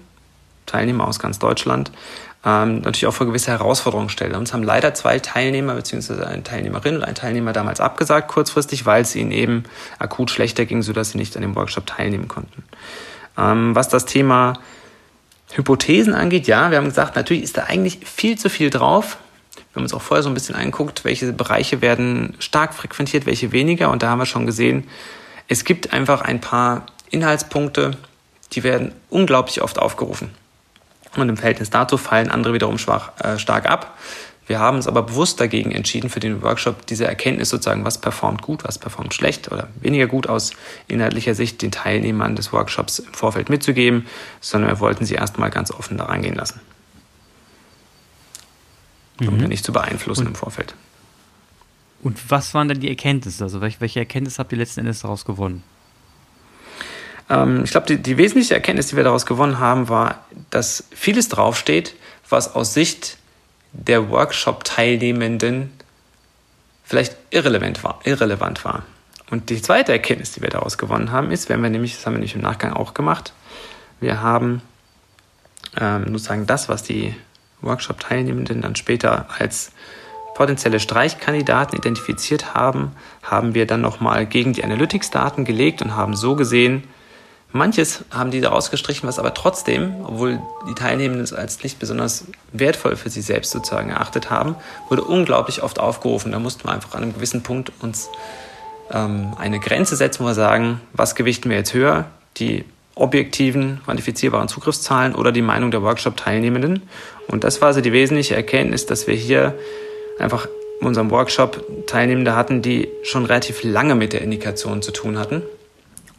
Teilnehmer 0.66 1.06
aus 1.06 1.18
ganz 1.18 1.38
Deutschland, 1.38 1.90
ähm, 2.44 2.80
natürlich 2.80 3.06
auch 3.06 3.14
vor 3.14 3.26
gewisse 3.26 3.50
Herausforderungen 3.50 4.08
stellen. 4.08 4.36
Uns 4.36 4.52
haben 4.52 4.62
leider 4.62 4.94
zwei 4.94 5.18
Teilnehmer 5.18 5.74
bzw. 5.74 6.22
eine 6.24 6.44
Teilnehmerin 6.44 6.96
und 6.96 7.02
ein 7.02 7.16
Teilnehmer 7.16 7.52
damals 7.52 7.80
abgesagt, 7.80 8.28
kurzfristig, 8.28 8.86
weil 8.86 9.02
es 9.02 9.16
ihnen 9.16 9.32
eben 9.32 9.64
akut 9.98 10.30
schlechter 10.30 10.64
ging, 10.64 10.82
sodass 10.82 11.10
sie 11.10 11.18
nicht 11.18 11.34
an 11.36 11.42
dem 11.42 11.56
Workshop 11.56 11.86
teilnehmen 11.86 12.28
konnten. 12.28 12.62
Ähm, 13.36 13.74
was 13.74 13.88
das 13.88 14.04
Thema 14.04 14.54
Hypothesen 15.52 16.14
angeht, 16.14 16.46
ja, 16.46 16.70
wir 16.70 16.78
haben 16.78 16.84
gesagt, 16.84 17.16
natürlich 17.16 17.42
ist 17.42 17.56
da 17.56 17.64
eigentlich 17.64 18.00
viel 18.04 18.38
zu 18.38 18.48
viel 18.48 18.70
drauf. 18.70 19.18
Wir 19.72 19.76
haben 19.76 19.82
uns 19.82 19.94
auch 19.94 20.02
vorher 20.02 20.22
so 20.22 20.30
ein 20.30 20.34
bisschen 20.34 20.54
angeguckt, 20.54 21.04
welche 21.04 21.32
Bereiche 21.32 21.80
werden 21.80 22.34
stark 22.38 22.74
frequentiert, 22.74 23.26
welche 23.26 23.50
weniger. 23.50 23.90
Und 23.90 24.02
da 24.02 24.10
haben 24.10 24.18
wir 24.18 24.26
schon 24.26 24.46
gesehen, 24.46 24.84
es 25.48 25.64
gibt 25.64 25.92
einfach 25.92 26.20
ein 26.20 26.40
paar 26.40 26.86
Inhaltspunkte, 27.10 27.96
die 28.52 28.62
werden 28.62 28.92
unglaublich 29.10 29.62
oft 29.62 29.78
aufgerufen. 29.78 30.30
Und 31.16 31.28
im 31.28 31.36
Verhältnis 31.36 31.70
dazu 31.70 31.96
fallen 31.96 32.30
andere 32.30 32.52
wiederum 32.52 32.78
schwach, 32.78 33.12
äh, 33.20 33.38
stark 33.38 33.68
ab. 33.68 33.96
Wir 34.46 34.60
haben 34.60 34.76
uns 34.76 34.86
aber 34.86 35.02
bewusst 35.02 35.40
dagegen 35.40 35.72
entschieden, 35.72 36.08
für 36.08 36.20
den 36.20 36.42
Workshop 36.42 36.86
diese 36.86 37.06
Erkenntnis 37.06 37.50
sozusagen, 37.50 37.84
was 37.84 37.98
performt 37.98 38.40
gut, 38.40 38.64
was 38.64 38.78
performt 38.78 39.12
schlecht 39.12 39.50
oder 39.52 39.68
weniger 39.80 40.06
gut 40.06 40.26
aus 40.26 40.52
inhaltlicher 40.86 41.34
Sicht 41.34 41.60
den 41.60 41.70
Teilnehmern 41.70 42.34
des 42.34 42.52
Workshops 42.52 42.98
im 42.98 43.12
Vorfeld 43.12 43.50
mitzugeben, 43.50 44.06
sondern 44.40 44.70
wir 44.70 44.80
wollten 44.80 45.04
sie 45.04 45.14
erstmal 45.14 45.50
ganz 45.50 45.70
offen 45.70 45.98
da 45.98 46.04
reingehen 46.04 46.34
lassen. 46.34 46.60
Um 49.20 49.36
mhm. 49.36 49.48
nicht 49.48 49.64
zu 49.64 49.72
beeinflussen 49.72 50.22
Und 50.22 50.28
im 50.28 50.34
Vorfeld. 50.34 50.74
Und 52.02 52.30
was 52.30 52.54
waren 52.54 52.68
denn 52.68 52.80
die 52.80 52.88
Erkenntnisse? 52.88 53.42
Also 53.44 53.60
welche, 53.60 53.80
welche 53.80 53.98
Erkenntnisse 53.98 54.38
habt 54.38 54.52
ihr 54.52 54.58
letzten 54.58 54.80
Endes 54.80 55.00
daraus 55.00 55.24
gewonnen? 55.24 55.62
Ähm, 57.28 57.64
ich 57.64 57.70
glaube, 57.70 57.86
die, 57.86 57.98
die 57.98 58.16
wesentliche 58.16 58.54
Erkenntnis, 58.54 58.88
die 58.88 58.96
wir 58.96 59.04
daraus 59.04 59.26
gewonnen 59.26 59.58
haben, 59.58 59.88
war, 59.88 60.24
dass 60.50 60.84
vieles 60.90 61.28
draufsteht, 61.28 61.94
was 62.28 62.54
aus 62.54 62.74
Sicht 62.74 63.18
der 63.72 64.10
Workshop-Teilnehmenden 64.10 65.70
vielleicht 66.84 67.16
irrelevant 67.30 67.84
war, 67.84 68.00
irrelevant 68.04 68.64
war. 68.64 68.84
Und 69.30 69.50
die 69.50 69.60
zweite 69.60 69.92
Erkenntnis, 69.92 70.32
die 70.32 70.40
wir 70.40 70.48
daraus 70.48 70.78
gewonnen 70.78 71.12
haben, 71.12 71.30
ist, 71.30 71.50
wenn 71.50 71.62
wir 71.62 71.68
nämlich, 71.68 71.94
das 71.94 72.06
haben 72.06 72.14
wir 72.14 72.18
nämlich 72.18 72.34
im 72.34 72.40
Nachgang 72.40 72.72
auch 72.72 72.94
gemacht, 72.94 73.34
wir 74.00 74.22
haben 74.22 74.62
ähm, 75.78 76.06
sozusagen 76.12 76.46
das, 76.46 76.68
was 76.68 76.82
die 76.82 77.14
Workshop-Teilnehmenden 77.60 78.62
dann 78.62 78.76
später 78.76 79.26
als 79.38 79.72
potenzielle 80.38 80.78
Streichkandidaten 80.78 81.76
identifiziert 81.76 82.54
haben, 82.54 82.92
haben 83.24 83.54
wir 83.54 83.66
dann 83.66 83.80
nochmal 83.80 84.24
gegen 84.24 84.52
die 84.52 84.62
Analytics-Daten 84.62 85.44
gelegt 85.44 85.82
und 85.82 85.96
haben 85.96 86.14
so 86.14 86.36
gesehen, 86.36 86.84
manches 87.50 88.04
haben 88.12 88.30
die 88.30 88.40
da 88.40 88.50
rausgestrichen, 88.50 89.08
was 89.08 89.18
aber 89.18 89.34
trotzdem, 89.34 89.96
obwohl 90.04 90.40
die 90.68 90.74
Teilnehmenden 90.74 91.24
es 91.24 91.32
als 91.32 91.64
nicht 91.64 91.80
besonders 91.80 92.26
wertvoll 92.52 92.94
für 92.94 93.10
sie 93.10 93.20
selbst 93.20 93.50
sozusagen 93.50 93.90
erachtet 93.90 94.30
haben, 94.30 94.54
wurde 94.88 95.02
unglaublich 95.02 95.64
oft 95.64 95.80
aufgerufen. 95.80 96.30
Da 96.30 96.38
mussten 96.38 96.68
wir 96.68 96.72
einfach 96.72 96.94
an 96.94 97.02
einem 97.02 97.14
gewissen 97.14 97.42
Punkt 97.42 97.72
uns 97.80 98.08
ähm, 98.92 99.32
eine 99.38 99.58
Grenze 99.58 99.96
setzen, 99.96 100.22
wo 100.22 100.28
wir 100.28 100.34
sagen, 100.34 100.80
was 100.92 101.16
gewichten 101.16 101.50
wir 101.50 101.56
jetzt 101.56 101.74
höher? 101.74 102.04
Die 102.36 102.64
objektiven, 102.94 103.80
quantifizierbaren 103.84 104.46
Zugriffszahlen 104.46 105.16
oder 105.16 105.32
die 105.32 105.42
Meinung 105.42 105.72
der 105.72 105.82
Workshop-Teilnehmenden. 105.82 106.82
Und 107.26 107.42
das 107.42 107.60
war 107.60 107.66
also 107.68 107.80
die 107.80 107.92
wesentliche 107.92 108.36
Erkenntnis, 108.36 108.86
dass 108.86 109.08
wir 109.08 109.14
hier 109.16 109.58
einfach 110.18 110.48
in 110.80 110.86
unserem 110.86 111.10
Workshop 111.10 111.86
Teilnehmende 111.86 112.36
hatten, 112.36 112.62
die 112.62 112.88
schon 113.02 113.24
relativ 113.24 113.62
lange 113.62 113.94
mit 113.94 114.12
der 114.12 114.22
Indikation 114.22 114.82
zu 114.82 114.92
tun 114.92 115.18
hatten 115.18 115.42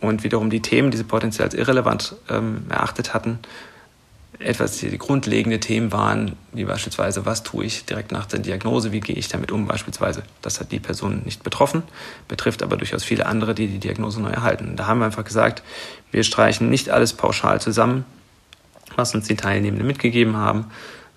und 0.02 0.24
wiederum 0.24 0.50
die 0.50 0.62
Themen, 0.62 0.92
die 0.92 0.98
sie 0.98 1.04
potenziell 1.04 1.46
als 1.46 1.54
irrelevant 1.54 2.16
ähm, 2.30 2.66
erachtet 2.70 3.14
hatten, 3.14 3.40
etwas 4.40 4.78
die 4.78 4.98
grundlegende 4.98 5.60
Themen 5.60 5.92
waren, 5.92 6.38
wie 6.54 6.64
beispielsweise, 6.64 7.26
was 7.26 7.44
tue 7.44 7.66
ich 7.66 7.86
direkt 7.86 8.12
nach 8.12 8.26
der 8.26 8.40
Diagnose, 8.40 8.94
wie 8.94 9.02
gehe 9.02 9.16
ich 9.16 9.28
damit 9.28 9.52
um 9.52 9.68
beispielsweise. 9.68 10.24
Das 10.42 10.62
hat 10.62 10.72
die 10.72 10.80
Person 10.80 11.24
nicht 11.26 11.44
betroffen, 11.44 11.84
betrifft 12.28 12.64
aber 12.64 12.78
durchaus 12.78 13.04
viele 13.04 13.26
andere, 13.26 13.54
die 13.54 13.68
die 13.68 13.80
Diagnose 13.80 14.22
neu 14.22 14.30
erhalten. 14.30 14.78
Da 14.78 14.88
haben 14.88 15.00
wir 15.00 15.06
einfach 15.06 15.26
gesagt, 15.26 15.62
wir 16.12 16.24
streichen 16.24 16.70
nicht 16.70 16.90
alles 16.90 17.14
pauschal 17.14 17.60
zusammen, 17.60 18.06
was 18.96 19.14
uns 19.14 19.28
die 19.28 19.36
Teilnehmenden 19.36 19.86
mitgegeben 19.86 20.38
haben, 20.38 20.68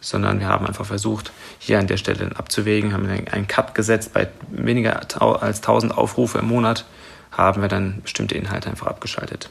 sondern 0.03 0.41
wir 0.41 0.49
haben 0.49 0.67
einfach 0.67 0.85
versucht, 0.85 1.33
hier 1.59 1.79
an 1.79 1.87
der 1.87 1.97
Stelle 1.97 2.37
abzuwägen, 2.37 2.93
haben 2.93 3.07
einen 3.07 3.47
Cut 3.47 3.75
gesetzt 3.75 4.13
bei 4.13 4.29
weniger 4.51 5.01
als 5.21 5.59
1000 5.59 5.97
Aufrufe 5.97 6.39
im 6.39 6.49
Monat, 6.49 6.85
haben 7.31 7.63
wir 7.63 7.69
dann 7.69 8.03
bestimmte 8.03 8.35
Inhalte 8.35 8.69
einfach 8.69 8.89
abgeschaltet 8.89 9.49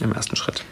im 0.00 0.12
ersten 0.12 0.36
Schritt. 0.36 0.64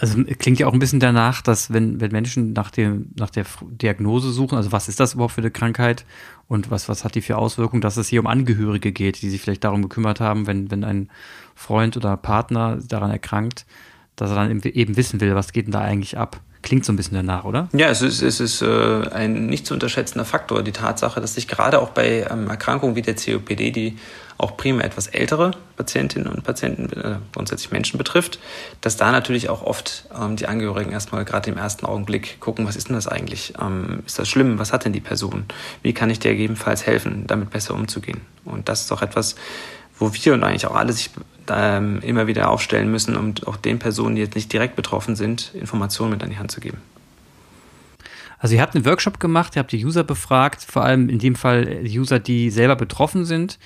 Also 0.00 0.24
klingt 0.24 0.58
ja 0.58 0.66
auch 0.66 0.72
ein 0.72 0.80
bisschen 0.80 0.98
danach, 0.98 1.40
dass 1.40 1.72
wenn, 1.72 2.00
wenn 2.00 2.10
Menschen 2.10 2.52
nach, 2.52 2.70
dem, 2.70 3.10
nach 3.16 3.30
der 3.30 3.44
Diagnose 3.62 4.32
suchen, 4.32 4.56
also 4.56 4.72
was 4.72 4.88
ist 4.88 4.98
das 4.98 5.14
überhaupt 5.14 5.34
für 5.34 5.40
eine 5.40 5.52
Krankheit 5.52 6.04
und 6.48 6.70
was, 6.70 6.88
was 6.88 7.04
hat 7.04 7.14
die 7.14 7.20
für 7.20 7.38
Auswirkungen, 7.38 7.80
dass 7.80 7.96
es 7.96 8.08
hier 8.08 8.20
um 8.20 8.26
Angehörige 8.26 8.90
geht, 8.90 9.22
die 9.22 9.30
sich 9.30 9.40
vielleicht 9.40 9.62
darum 9.62 9.82
gekümmert 9.82 10.18
haben, 10.18 10.48
wenn, 10.48 10.70
wenn 10.70 10.82
ein 10.82 11.10
Freund 11.54 11.96
oder 11.96 12.16
Partner 12.16 12.78
daran 12.88 13.12
erkrankt, 13.12 13.66
dass 14.16 14.30
er 14.30 14.36
dann 14.36 14.60
eben 14.62 14.96
wissen 14.96 15.20
will, 15.20 15.34
was 15.36 15.52
geht 15.52 15.66
denn 15.66 15.72
da 15.72 15.80
eigentlich 15.80 16.18
ab. 16.18 16.40
Klingt 16.64 16.86
so 16.86 16.94
ein 16.94 16.96
bisschen 16.96 17.14
danach, 17.14 17.44
oder? 17.44 17.68
Ja, 17.74 17.90
es 17.90 18.00
ist, 18.00 18.22
es 18.22 18.40
ist 18.40 18.62
äh, 18.62 19.02
ein 19.12 19.46
nicht 19.48 19.66
zu 19.66 19.74
unterschätzender 19.74 20.24
Faktor, 20.24 20.62
die 20.62 20.72
Tatsache, 20.72 21.20
dass 21.20 21.34
sich 21.34 21.46
gerade 21.46 21.78
auch 21.78 21.90
bei 21.90 22.26
ähm, 22.30 22.48
Erkrankungen 22.48 22.96
wie 22.96 23.02
der 23.02 23.16
COPD, 23.16 23.70
die 23.70 23.98
auch 24.38 24.56
primär 24.56 24.86
etwas 24.86 25.08
ältere 25.08 25.50
Patientinnen 25.76 26.26
und 26.26 26.42
Patienten, 26.42 26.90
äh, 26.98 27.16
grundsätzlich 27.34 27.70
Menschen 27.70 27.98
betrifft, 27.98 28.38
dass 28.80 28.96
da 28.96 29.12
natürlich 29.12 29.50
auch 29.50 29.62
oft 29.62 30.06
ähm, 30.18 30.36
die 30.36 30.46
Angehörigen 30.46 30.90
erstmal 30.90 31.26
gerade 31.26 31.50
im 31.50 31.58
ersten 31.58 31.84
Augenblick 31.84 32.40
gucken, 32.40 32.66
was 32.66 32.76
ist 32.76 32.88
denn 32.88 32.96
das 32.96 33.08
eigentlich? 33.08 33.52
Ähm, 33.60 34.02
ist 34.06 34.18
das 34.18 34.26
schlimm? 34.30 34.58
Was 34.58 34.72
hat 34.72 34.86
denn 34.86 34.94
die 34.94 35.00
Person? 35.00 35.44
Wie 35.82 35.92
kann 35.92 36.08
ich 36.08 36.18
dir 36.18 36.30
gegebenenfalls 36.30 36.86
helfen, 36.86 37.26
damit 37.26 37.50
besser 37.50 37.74
umzugehen? 37.74 38.22
Und 38.46 38.70
das 38.70 38.80
ist 38.80 38.92
auch 38.92 39.02
etwas, 39.02 39.36
wo 39.98 40.12
wir 40.12 40.34
und 40.34 40.44
eigentlich 40.44 40.66
auch 40.66 40.74
alle 40.74 40.92
sich 40.92 41.10
ähm, 41.48 42.00
immer 42.02 42.26
wieder 42.26 42.50
aufstellen 42.50 42.90
müssen, 42.90 43.16
um 43.16 43.34
auch 43.46 43.56
den 43.56 43.78
Personen, 43.78 44.16
die 44.16 44.22
jetzt 44.22 44.34
nicht 44.34 44.52
direkt 44.52 44.76
betroffen 44.76 45.16
sind, 45.16 45.52
Informationen 45.54 46.10
mit 46.10 46.22
an 46.22 46.30
die 46.30 46.38
Hand 46.38 46.50
zu 46.50 46.60
geben. 46.60 46.78
Also 48.38 48.56
ihr 48.56 48.60
habt 48.60 48.74
einen 48.74 48.84
Workshop 48.84 49.20
gemacht, 49.20 49.56
ihr 49.56 49.60
habt 49.60 49.72
die 49.72 49.84
User 49.84 50.04
befragt, 50.04 50.62
vor 50.62 50.84
allem 50.84 51.08
in 51.08 51.18
dem 51.18 51.34
Fall 51.34 51.80
User, 51.86 52.18
die 52.18 52.50
selber 52.50 52.76
betroffen 52.76 53.24
sind. 53.24 53.58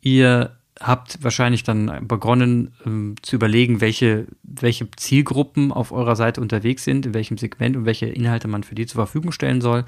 Ihr 0.00 0.56
habt 0.80 1.22
wahrscheinlich 1.22 1.62
dann 1.62 2.06
begonnen 2.06 2.72
ähm, 2.86 3.16
zu 3.22 3.36
überlegen, 3.36 3.80
welche, 3.80 4.26
welche 4.42 4.90
Zielgruppen 4.92 5.72
auf 5.72 5.92
eurer 5.92 6.16
Seite 6.16 6.40
unterwegs 6.40 6.84
sind, 6.84 7.06
in 7.06 7.14
welchem 7.14 7.38
Segment 7.38 7.76
und 7.76 7.84
welche 7.84 8.06
Inhalte 8.06 8.48
man 8.48 8.64
für 8.64 8.74
die 8.74 8.86
zur 8.86 8.98
Verfügung 8.98 9.32
stellen 9.32 9.60
soll. 9.60 9.84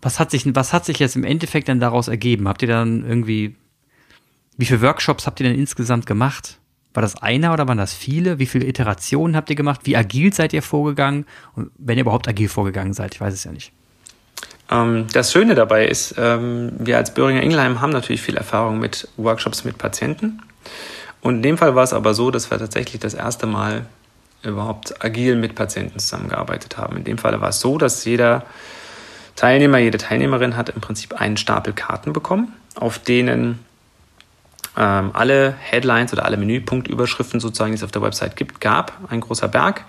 Was 0.00 0.20
hat 0.20 0.30
sich, 0.30 0.44
was 0.54 0.72
hat 0.72 0.84
sich 0.84 0.98
jetzt 1.00 1.16
im 1.16 1.24
Endeffekt 1.24 1.68
dann 1.68 1.80
daraus 1.80 2.08
ergeben? 2.08 2.48
Habt 2.48 2.62
ihr 2.62 2.68
dann 2.68 3.04
irgendwie 3.04 3.56
wie 4.58 4.66
viele 4.66 4.82
Workshops 4.82 5.26
habt 5.26 5.40
ihr 5.40 5.48
denn 5.48 5.58
insgesamt 5.58 6.04
gemacht? 6.04 6.58
War 6.92 7.00
das 7.00 7.22
einer 7.22 7.52
oder 7.52 7.68
waren 7.68 7.78
das 7.78 7.94
viele? 7.94 8.38
Wie 8.38 8.46
viele 8.46 8.66
Iterationen 8.66 9.36
habt 9.36 9.48
ihr 9.50 9.56
gemacht? 9.56 9.82
Wie 9.84 9.96
agil 9.96 10.34
seid 10.34 10.52
ihr 10.52 10.62
vorgegangen? 10.62 11.26
Und 11.54 11.70
wenn 11.78 11.96
ihr 11.96 12.02
überhaupt 12.02 12.28
agil 12.28 12.48
vorgegangen 12.48 12.92
seid, 12.92 13.14
ich 13.14 13.20
weiß 13.20 13.32
es 13.32 13.44
ja 13.44 13.52
nicht. 13.52 13.72
Ähm, 14.70 15.06
das 15.12 15.32
Schöne 15.32 15.54
dabei 15.54 15.86
ist, 15.86 16.16
ähm, 16.18 16.72
wir 16.78 16.96
als 16.96 17.14
Böhringer 17.14 17.42
Ingelheim 17.42 17.80
haben 17.80 17.92
natürlich 17.92 18.20
viel 18.20 18.36
Erfahrung 18.36 18.80
mit 18.80 19.08
Workshops 19.16 19.64
mit 19.64 19.78
Patienten. 19.78 20.42
Und 21.20 21.36
in 21.36 21.42
dem 21.42 21.58
Fall 21.58 21.74
war 21.74 21.84
es 21.84 21.92
aber 21.92 22.14
so, 22.14 22.30
dass 22.30 22.50
wir 22.50 22.58
tatsächlich 22.58 23.00
das 23.00 23.14
erste 23.14 23.46
Mal 23.46 23.86
überhaupt 24.42 25.04
agil 25.04 25.36
mit 25.36 25.54
Patienten 25.54 25.98
zusammengearbeitet 25.98 26.78
haben. 26.78 26.96
In 26.96 27.04
dem 27.04 27.18
Fall 27.18 27.40
war 27.40 27.50
es 27.50 27.60
so, 27.60 27.78
dass 27.78 28.04
jeder 28.04 28.44
Teilnehmer, 29.36 29.78
jede 29.78 29.98
Teilnehmerin 29.98 30.56
hat 30.56 30.68
im 30.68 30.80
Prinzip 30.80 31.20
einen 31.20 31.36
Stapel 31.36 31.72
Karten 31.72 32.12
bekommen, 32.12 32.52
auf 32.74 32.98
denen 32.98 33.60
alle 34.78 35.54
Headlines 35.58 36.12
oder 36.12 36.24
alle 36.24 36.36
Menüpunktüberschriften 36.36 37.40
sozusagen, 37.40 37.72
die 37.72 37.76
es 37.76 37.84
auf 37.84 37.90
der 37.90 38.02
Website 38.02 38.36
gibt, 38.36 38.60
gab. 38.60 38.92
Ein 39.08 39.20
großer 39.20 39.48
Berg. 39.48 39.84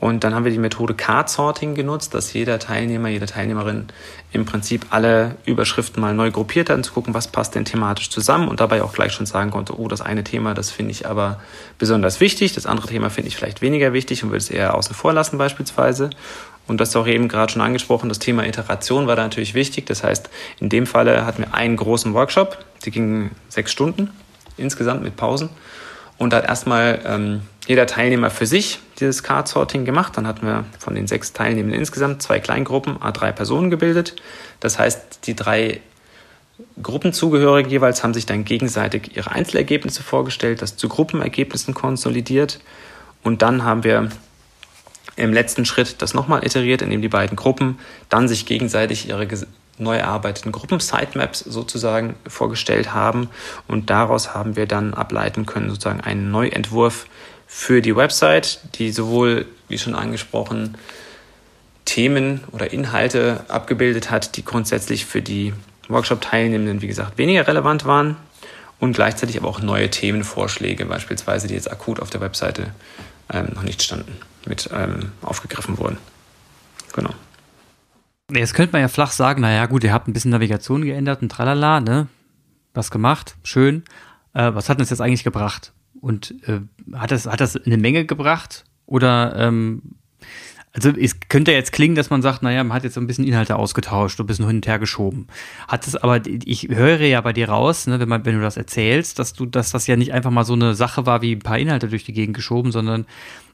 Und 0.00 0.22
dann 0.22 0.32
haben 0.34 0.44
wir 0.44 0.52
die 0.52 0.58
Methode 0.58 0.94
Card 0.94 1.28
Sorting 1.28 1.74
genutzt, 1.74 2.14
dass 2.14 2.32
jeder 2.32 2.60
Teilnehmer, 2.60 3.08
jede 3.08 3.26
Teilnehmerin 3.26 3.86
im 4.32 4.44
Prinzip 4.44 4.86
alle 4.90 5.34
Überschriften 5.44 6.00
mal 6.00 6.14
neu 6.14 6.30
gruppiert 6.30 6.70
hat, 6.70 6.76
um 6.76 6.84
zu 6.84 6.92
gucken, 6.92 7.14
was 7.14 7.28
passt 7.28 7.56
denn 7.56 7.64
thematisch 7.64 8.08
zusammen 8.08 8.46
und 8.46 8.60
dabei 8.60 8.82
auch 8.82 8.92
gleich 8.92 9.12
schon 9.12 9.26
sagen 9.26 9.50
konnte, 9.50 9.78
oh, 9.78 9.88
das 9.88 10.00
eine 10.00 10.22
Thema, 10.22 10.54
das 10.54 10.70
finde 10.70 10.92
ich 10.92 11.06
aber 11.08 11.40
besonders 11.78 12.20
wichtig, 12.20 12.52
das 12.52 12.66
andere 12.66 12.86
Thema 12.86 13.10
finde 13.10 13.28
ich 13.28 13.36
vielleicht 13.36 13.60
weniger 13.60 13.92
wichtig 13.92 14.22
und 14.22 14.30
würde 14.30 14.38
es 14.38 14.50
eher 14.50 14.74
außen 14.74 14.94
vor 14.94 15.12
lassen 15.12 15.36
beispielsweise. 15.36 16.10
Und 16.68 16.80
das 16.80 16.90
ist 16.90 16.96
auch 16.96 17.06
eben 17.06 17.28
gerade 17.28 17.50
schon 17.52 17.62
angesprochen, 17.62 18.08
das 18.08 18.18
Thema 18.20 18.46
Iteration 18.46 19.06
war 19.06 19.16
da 19.16 19.22
natürlich 19.22 19.54
wichtig. 19.54 19.86
Das 19.86 20.04
heißt, 20.04 20.28
in 20.60 20.68
dem 20.68 20.86
Falle 20.86 21.24
hatten 21.24 21.42
wir 21.42 21.54
einen 21.54 21.76
großen 21.76 22.12
Workshop, 22.14 22.58
die 22.84 22.90
ging 22.90 23.30
sechs 23.48 23.72
Stunden 23.72 24.10
insgesamt 24.58 25.02
mit 25.02 25.16
Pausen. 25.16 25.48
Und 26.18 26.32
da 26.32 26.38
hat 26.38 26.46
erstmal 26.46 27.00
ähm, 27.06 27.42
jeder 27.68 27.86
Teilnehmer 27.86 28.30
für 28.30 28.46
sich 28.46 28.80
dieses 28.98 29.22
Card-Sorting 29.22 29.84
gemacht. 29.84 30.16
Dann 30.16 30.26
hatten 30.26 30.46
wir 30.46 30.64
von 30.78 30.94
den 30.94 31.06
sechs 31.06 31.34
Teilnehmenden 31.34 31.78
insgesamt 31.78 32.22
zwei 32.22 32.40
Kleingruppen, 32.40 33.00
a 33.00 33.12
drei 33.12 33.30
Personen 33.30 33.68
gebildet. 33.68 34.16
Das 34.58 34.78
heißt, 34.78 35.26
die 35.26 35.36
drei 35.36 35.82
Gruppenzugehörige 36.82 37.68
jeweils 37.68 38.02
haben 38.02 38.14
sich 38.14 38.24
dann 38.24 38.46
gegenseitig 38.46 39.16
ihre 39.16 39.32
Einzelergebnisse 39.32 40.02
vorgestellt, 40.02 40.62
das 40.62 40.78
zu 40.78 40.88
Gruppenergebnissen 40.88 41.74
konsolidiert. 41.74 42.58
Und 43.22 43.42
dann 43.42 43.64
haben 43.64 43.84
wir 43.84 44.08
im 45.16 45.34
letzten 45.34 45.66
Schritt 45.66 46.00
das 46.00 46.14
nochmal 46.14 46.46
iteriert, 46.46 46.80
indem 46.80 47.02
die 47.02 47.08
beiden 47.08 47.36
Gruppen 47.36 47.78
dann 48.08 48.28
sich 48.28 48.46
gegenseitig 48.46 49.10
ihre 49.10 49.28
neu 49.76 49.96
erarbeiteten 49.96 50.52
Gruppen-Sitemaps 50.52 51.40
sozusagen 51.40 52.14
vorgestellt 52.26 52.94
haben. 52.94 53.28
Und 53.68 53.90
daraus 53.90 54.34
haben 54.34 54.56
wir 54.56 54.66
dann 54.66 54.94
ableiten 54.94 55.44
können, 55.44 55.68
sozusagen 55.68 56.00
einen 56.00 56.30
Neuentwurf 56.30 57.06
für 57.50 57.80
die 57.80 57.96
Website, 57.96 58.60
die 58.74 58.92
sowohl, 58.92 59.46
wie 59.68 59.78
schon 59.78 59.94
angesprochen, 59.94 60.76
Themen 61.86 62.44
oder 62.52 62.70
Inhalte 62.72 63.44
abgebildet 63.48 64.10
hat, 64.10 64.36
die 64.36 64.44
grundsätzlich 64.44 65.06
für 65.06 65.22
die 65.22 65.54
Workshop-Teilnehmenden, 65.88 66.82
wie 66.82 66.86
gesagt, 66.86 67.16
weniger 67.16 67.48
relevant 67.48 67.86
waren 67.86 68.16
und 68.78 68.92
gleichzeitig 68.92 69.38
aber 69.38 69.48
auch 69.48 69.62
neue 69.62 69.90
Themenvorschläge, 69.90 70.84
beispielsweise, 70.84 71.48
die 71.48 71.54
jetzt 71.54 71.72
akut 71.72 72.00
auf 72.00 72.10
der 72.10 72.20
Webseite 72.20 72.74
ähm, 73.32 73.48
noch 73.54 73.62
nicht 73.62 73.82
standen, 73.82 74.12
mit 74.46 74.68
ähm, 74.72 75.12
aufgegriffen 75.22 75.78
wurden. 75.78 75.96
Genau. 76.92 77.14
Jetzt 78.30 78.52
könnte 78.52 78.72
man 78.72 78.82
ja 78.82 78.88
flach 78.88 79.10
sagen, 79.10 79.40
naja 79.40 79.64
gut, 79.64 79.84
ihr 79.84 79.92
habt 79.94 80.06
ein 80.06 80.12
bisschen 80.12 80.32
Navigation 80.32 80.84
geändert 80.84 81.22
und 81.22 81.30
tralala, 81.30 81.80
ne? 81.80 82.08
Was 82.74 82.90
gemacht, 82.90 83.36
schön. 83.42 83.84
Äh, 84.34 84.52
was 84.52 84.68
hat 84.68 84.78
uns 84.78 84.90
jetzt 84.90 85.00
eigentlich 85.00 85.24
gebracht? 85.24 85.72
Und 86.00 86.34
äh, 86.46 86.60
hat, 86.94 87.10
das, 87.10 87.26
hat 87.26 87.40
das 87.40 87.56
eine 87.56 87.76
Menge 87.76 88.04
gebracht? 88.04 88.64
Oder 88.86 89.34
ähm, 89.36 89.82
also 90.72 90.90
es 90.90 91.18
könnte 91.28 91.52
jetzt 91.52 91.72
klingen, 91.72 91.94
dass 91.94 92.10
man 92.10 92.22
sagt, 92.22 92.42
naja, 92.42 92.62
man 92.62 92.74
hat 92.74 92.84
jetzt 92.84 92.94
so 92.94 93.00
ein 93.00 93.06
bisschen 93.06 93.26
Inhalte 93.26 93.56
ausgetauscht, 93.56 94.20
ein 94.20 94.26
bisschen 94.26 94.46
hin 94.46 94.56
und 94.56 94.66
her 94.66 94.78
geschoben. 94.78 95.26
Hat 95.66 95.86
es 95.86 95.96
aber, 95.96 96.20
ich 96.26 96.68
höre 96.68 97.00
ja 97.00 97.20
bei 97.20 97.32
dir 97.32 97.48
raus, 97.48 97.86
ne, 97.86 97.98
wenn, 97.98 98.08
man, 98.08 98.24
wenn 98.24 98.36
du 98.36 98.42
das 98.42 98.56
erzählst, 98.56 99.18
dass 99.18 99.32
du, 99.32 99.46
dass 99.46 99.70
das 99.70 99.86
ja 99.86 99.96
nicht 99.96 100.12
einfach 100.12 100.30
mal 100.30 100.44
so 100.44 100.52
eine 100.52 100.74
Sache 100.74 101.06
war 101.06 101.22
wie 101.22 101.34
ein 101.34 101.40
paar 101.40 101.58
Inhalte 101.58 101.88
durch 101.88 102.04
die 102.04 102.12
Gegend 102.12 102.36
geschoben, 102.36 102.70
sondern 102.70 103.06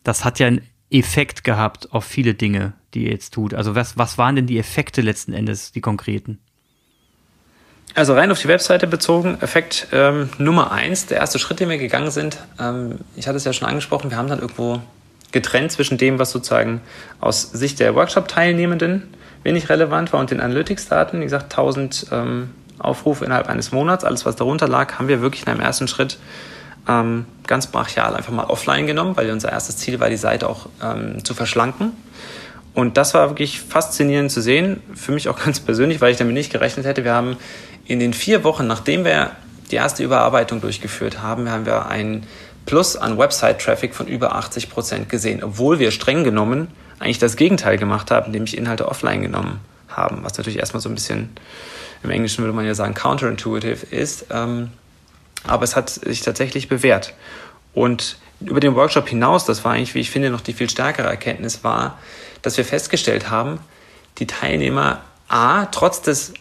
das 0.03 0.25
hat 0.25 0.39
ja 0.39 0.49
einen 0.49 0.63
Effekt 0.91 1.45
gehabt 1.45 1.93
auf 1.93 2.05
viele 2.05 2.35
Dinge, 2.35 2.75
die 2.93 3.05
ihr 3.05 3.13
jetzt 3.13 3.33
tut. 3.33 3.55
Also 3.55 3.75
was, 3.75 3.97
was 3.97 4.19
waren 4.19 4.37
denn 4.37 4.47
die 4.47 4.59
Effekte 4.59 5.01
letzten 5.01 5.33
Endes, 5.33 5.73
die 5.73 5.81
konkreten? 5.81 6.41
Also 7.95 8.15
rein 8.15 8.33
auf 8.33 8.41
die 8.41 8.49
Webseite 8.49 8.89
bezogen, 8.89 9.39
Effekt 9.41 9.87
ähm, 9.93 10.29
Nummer 10.39 10.73
eins, 10.73 11.07
der 11.07 11.19
erste 11.19 11.39
Schritt, 11.39 11.61
den 11.61 11.69
wir 11.69 11.79
gegangen 11.79 12.11
sind. 12.11 12.39
Ähm, 12.59 12.99
ich 13.15 13.29
hatte 13.29 13.37
es 13.37 13.45
ja 13.45 13.53
schon 13.53 13.69
angesprochen, 13.69 14.11
wir 14.11 14.17
haben 14.17 14.29
dann 14.29 14.41
irgendwo 14.41 14.81
getrennt 15.31 15.71
zwischen 15.71 15.97
dem, 15.97 16.19
was 16.19 16.33
sozusagen 16.33 16.81
aus 17.21 17.43
Sicht 17.43 17.79
der 17.79 17.95
Workshop-Teilnehmenden 17.95 19.15
wenig 19.45 19.69
relevant 19.69 20.13
war 20.13 20.19
und 20.19 20.33
den 20.33 20.41
Analytics-Daten. 20.41 21.21
Wie 21.21 21.25
gesagt, 21.25 21.53
1000 21.53 22.07
ähm, 22.11 22.51
Aufrufe 22.81 23.25
innerhalb 23.25 23.49
eines 23.49 23.71
Monats, 23.71 24.05
alles 24.05 24.27
was 24.27 24.35
darunter 24.35 24.67
lag, 24.67 24.99
haben 24.99 25.07
wir 25.07 25.21
wirklich 25.21 25.43
in 25.43 25.49
einem 25.49 25.61
ersten 25.61 25.87
Schritt 25.87 26.19
ähm, 26.89 27.27
ganz 27.47 27.69
brachial 27.69 28.17
einfach 28.17 28.33
mal 28.33 28.47
offline 28.47 28.87
genommen, 28.87 29.17
weil 29.17 29.31
unser 29.31 29.53
erstes 29.53 29.77
Ziel 29.77 30.01
war, 30.01 30.11
die 30.11 30.17
Seite 30.17 30.49
auch 30.49 30.67
ähm, 30.83 31.25
zu 31.25 31.35
verschlanken. 31.35 31.93
Und 32.75 32.97
das 32.97 33.15
war 33.15 33.31
wirklich 33.31 33.61
faszinierend 33.61 34.33
zu 34.33 34.41
sehen, 34.41 34.83
für 34.95 35.13
mich 35.13 35.29
auch 35.29 35.39
ganz 35.45 35.61
persönlich, 35.61 36.01
weil 36.01 36.11
ich 36.11 36.19
damit 36.19 36.35
nicht 36.35 36.53
gerechnet 36.53 36.87
hätte. 36.87 37.05
Wir 37.05 37.15
haben 37.15 37.37
in 37.87 38.01
den 38.01 38.13
vier 38.13 38.45
Wochen, 38.45 38.67
nachdem 38.67 39.05
wir 39.05 39.33
die 39.71 39.77
erste 39.77 40.03
Überarbeitung 40.03 40.61
durchgeführt 40.61 41.23
haben, 41.23 41.51
haben 41.51 41.67
wir 41.67 41.87
einen 41.87 42.27
Plus 42.67 42.97
an 42.97 43.19
Website-Traffic 43.19 43.95
von 43.95 44.07
über 44.07 44.35
80 44.35 44.71
Prozent 44.71 45.09
gesehen, 45.09 45.43
obwohl 45.45 45.79
wir 45.79 45.91
streng 45.91 46.25
genommen 46.25 46.69
eigentlich 46.99 47.19
das 47.19 47.37
Gegenteil 47.37 47.77
gemacht 47.77 48.11
haben, 48.11 48.31
nämlich 48.31 48.57
Inhalte 48.57 48.89
offline 48.89 49.21
genommen 49.21 49.61
haben, 49.89 50.21
was 50.23 50.39
natürlich 50.39 50.59
erstmal 50.59 50.81
so 50.81 50.89
ein 50.89 50.95
bisschen, 50.95 51.31
im 52.03 52.11
Englischen 52.11 52.43
würde 52.43 52.55
man 52.55 52.67
ja 52.67 52.75
sagen, 52.75 52.95
counterintuitive 52.95 53.87
ist, 53.87 54.27
ähm, 54.31 54.71
aber 55.47 55.65
es 55.65 55.77
hat 55.77 55.91
sich 55.91 56.23
tatsächlich 56.23 56.69
bewährt. 56.69 57.13
Und 57.75 58.17
über 58.41 58.61
den 58.61 58.75
Workshop 58.75 59.09
hinaus, 59.09 59.45
das 59.45 59.65
war 59.65 59.73
eigentlich, 59.73 59.95
wie 59.95 60.01
ich 60.01 60.11
finde, 60.11 60.31
noch 60.31 60.41
die 60.41 60.53
viel 60.53 60.71
stärkere 60.71 61.09
Erkenntnis 61.09 61.65
war, 61.65 61.99
dass 62.43 62.57
wir 62.57 62.65
festgestellt 62.65 63.31
haben, 63.31 63.59
die 64.19 64.27
Teilnehmer 64.27 65.01
A, 65.29 65.67
trotz 65.67 66.03
des 66.03 66.35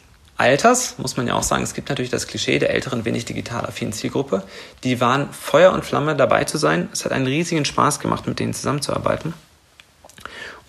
Alters, 0.44 0.96
muss 0.98 1.16
man 1.16 1.26
ja 1.26 1.36
auch 1.36 1.44
sagen, 1.44 1.64
es 1.64 1.74
gibt 1.74 1.88
natürlich 1.88 2.12
das 2.12 2.28
Klischee 2.28 2.60
der 2.60 2.72
älteren, 2.72 3.06
wenig 3.06 3.24
digital 3.24 3.66
affinen 3.66 3.94
Zielgruppe. 3.94 4.44
Die 4.84 5.00
waren 5.00 5.32
Feuer 5.32 5.72
und 5.72 5.86
Flamme 5.86 6.18
dabei 6.18 6.44
zu 6.44 6.58
sein. 6.58 6.90
Es 6.92 7.06
hat 7.06 7.14
einen 7.14 7.28
riesigen 7.28 7.64
Spaß 7.64 8.02
gemacht, 8.02 8.28
mit 8.28 8.40
denen 8.40 8.54
zusammenzuarbeiten. 8.54 9.34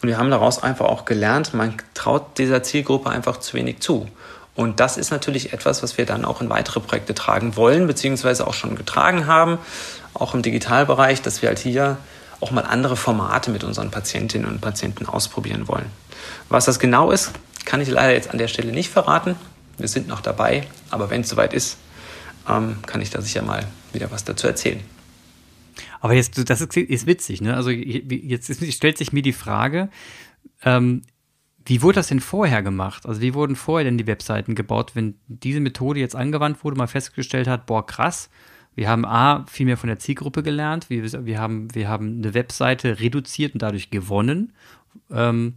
Und 0.00 0.08
wir 0.08 0.16
haben 0.16 0.30
daraus 0.30 0.62
einfach 0.62 0.86
auch 0.86 1.06
gelernt, 1.06 1.54
man 1.54 1.74
traut 1.92 2.38
dieser 2.38 2.62
Zielgruppe 2.62 3.10
einfach 3.10 3.40
zu 3.40 3.54
wenig 3.54 3.80
zu. 3.80 4.06
Und 4.54 4.78
das 4.78 4.96
ist 4.96 5.10
natürlich 5.10 5.52
etwas, 5.52 5.82
was 5.82 5.98
wir 5.98 6.06
dann 6.06 6.24
auch 6.24 6.40
in 6.40 6.50
weitere 6.50 6.78
Projekte 6.78 7.12
tragen 7.12 7.56
wollen, 7.56 7.88
beziehungsweise 7.88 8.46
auch 8.46 8.54
schon 8.54 8.76
getragen 8.76 9.26
haben, 9.26 9.58
auch 10.14 10.34
im 10.34 10.42
Digitalbereich, 10.42 11.20
dass 11.20 11.42
wir 11.42 11.48
halt 11.48 11.58
hier 11.58 11.96
auch 12.38 12.52
mal 12.52 12.62
andere 12.62 12.96
Formate 12.96 13.50
mit 13.50 13.64
unseren 13.64 13.90
Patientinnen 13.90 14.46
und 14.48 14.60
Patienten 14.60 15.06
ausprobieren 15.06 15.66
wollen. 15.66 15.90
Was 16.48 16.66
das 16.66 16.78
genau 16.78 17.10
ist, 17.10 17.32
kann 17.64 17.80
ich 17.80 17.88
leider 17.88 18.12
jetzt 18.12 18.30
an 18.30 18.38
der 18.38 18.46
Stelle 18.46 18.70
nicht 18.70 18.90
verraten. 18.90 19.34
Wir 19.78 19.88
sind 19.88 20.08
noch 20.08 20.20
dabei, 20.20 20.66
aber 20.90 21.10
wenn 21.10 21.22
es 21.22 21.28
soweit 21.28 21.52
ist, 21.52 21.78
ähm, 22.48 22.76
kann 22.86 23.00
ich 23.00 23.10
da 23.10 23.20
sicher 23.20 23.42
mal 23.42 23.66
wieder 23.92 24.10
was 24.10 24.24
dazu 24.24 24.46
erzählen. 24.46 24.80
Aber 26.00 26.14
jetzt, 26.14 26.50
das 26.50 26.60
ist, 26.60 26.76
ist 26.76 27.06
witzig, 27.06 27.40
ne? 27.40 27.56
Also 27.56 27.70
jetzt 27.70 28.50
ist, 28.50 28.72
stellt 28.74 28.98
sich 28.98 29.12
mir 29.12 29.22
die 29.22 29.32
Frage, 29.32 29.88
ähm, 30.62 31.02
wie 31.66 31.80
wurde 31.82 31.96
das 31.96 32.08
denn 32.08 32.20
vorher 32.20 32.62
gemacht? 32.62 33.06
Also 33.06 33.20
wie 33.22 33.34
wurden 33.34 33.56
vorher 33.56 33.84
denn 33.84 33.96
die 33.96 34.06
Webseiten 34.06 34.54
gebaut, 34.54 34.92
wenn 34.94 35.14
diese 35.28 35.60
Methode 35.60 36.00
jetzt 36.00 36.14
angewandt 36.14 36.62
wurde, 36.62 36.76
man 36.76 36.88
festgestellt 36.88 37.48
hat, 37.48 37.64
boah, 37.66 37.86
krass, 37.86 38.28
wir 38.74 38.88
haben 38.88 39.04
A, 39.06 39.46
viel 39.46 39.66
mehr 39.66 39.76
von 39.76 39.88
der 39.88 39.98
Zielgruppe 39.98 40.42
gelernt, 40.42 40.90
wir, 40.90 41.24
wir, 41.24 41.38
haben, 41.38 41.74
wir 41.74 41.88
haben 41.88 42.18
eine 42.18 42.34
Webseite 42.34 43.00
reduziert 43.00 43.54
und 43.54 43.62
dadurch 43.62 43.90
gewonnen. 43.90 44.52
Ähm, 45.10 45.54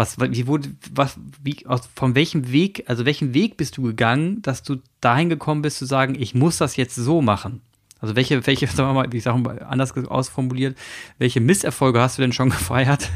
was, 0.00 0.18
wie 0.18 0.46
wurde, 0.46 0.70
was, 0.94 1.18
wie, 1.42 1.66
aus, 1.66 1.82
von 1.94 2.14
welchem 2.14 2.50
Weg, 2.50 2.84
also 2.86 3.04
welchen 3.04 3.34
Weg 3.34 3.58
bist 3.58 3.76
du 3.76 3.82
gegangen, 3.82 4.40
dass 4.40 4.62
du 4.62 4.76
dahin 5.02 5.28
gekommen 5.28 5.60
bist 5.60 5.76
zu 5.76 5.84
sagen, 5.84 6.14
ich 6.18 6.34
muss 6.34 6.56
das 6.56 6.76
jetzt 6.76 6.94
so 6.94 7.20
machen? 7.20 7.60
Also 7.98 8.16
welche, 8.16 8.46
welche, 8.46 8.66
sagen 8.66 8.88
wir 8.88 8.94
mal, 8.94 9.14
ich 9.14 9.22
sage 9.22 9.38
mal 9.38 9.62
anders 9.62 9.94
ausformuliert, 9.94 10.74
welche 11.18 11.40
Misserfolge 11.40 12.00
hast 12.00 12.16
du 12.16 12.22
denn 12.22 12.32
schon 12.32 12.48
gefeiert, 12.50 13.10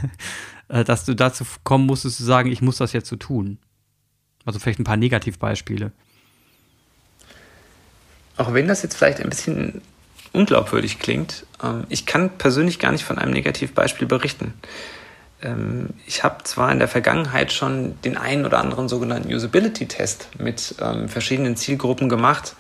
äh, 0.69 0.85
dass 0.85 1.07
du 1.07 1.15
dazu 1.15 1.47
kommen 1.63 1.87
musstest 1.87 2.19
zu 2.19 2.25
sagen, 2.25 2.53
ich 2.53 2.61
muss 2.61 2.77
das 2.77 2.93
jetzt 2.93 3.09
so 3.09 3.17
tun? 3.17 3.57
Also 4.45 4.59
vielleicht 4.59 4.79
ein 4.79 4.85
paar 4.85 4.99
Negativbeispiele. 4.99 5.91
Auch 8.37 8.53
wenn 8.53 8.69
das 8.69 8.83
jetzt 8.83 8.95
vielleicht 8.95 9.21
ein 9.21 9.31
bisschen 9.31 9.81
unglaubwürdig 10.35 10.99
klingt, 10.99 11.47
ähm, 11.63 11.85
ich 11.89 12.05
kann 12.05 12.29
persönlich 12.37 12.79
gar 12.79 12.93
nicht 12.93 13.05
von 13.05 13.17
einem 13.17 13.33
Negativbeispiel 13.33 14.07
berichten. 14.07 14.53
Ähm, 15.43 15.91
ich 16.07 16.25
habe 16.25 16.45
zwar 16.45 16.71
in 16.73 16.79
der 16.79 16.89
Vergangenheit 16.89 17.53
schon 17.53 18.01
den 18.03 18.17
einen 18.17 18.47
oder 18.47 18.59
anderen 18.59 18.89
sogenannten 18.89 19.33
Usability-Test 19.33 20.29
mit 20.39 20.75
ähm, 20.81 21.09
verschiedenen 21.09 21.57
Zielgruppen 21.57 22.09
gemacht 22.09 22.55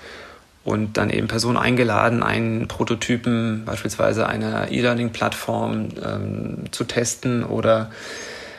und 0.64 0.96
dann 0.96 1.10
eben 1.10 1.28
Personen 1.28 1.58
eingeladen, 1.58 2.22
einen 2.22 2.68
Prototypen, 2.68 3.64
beispielsweise 3.64 4.26
einer 4.26 4.70
E-Learning-Plattform 4.70 5.88
ähm, 6.02 6.64
zu 6.70 6.84
testen 6.84 7.44
oder 7.44 7.90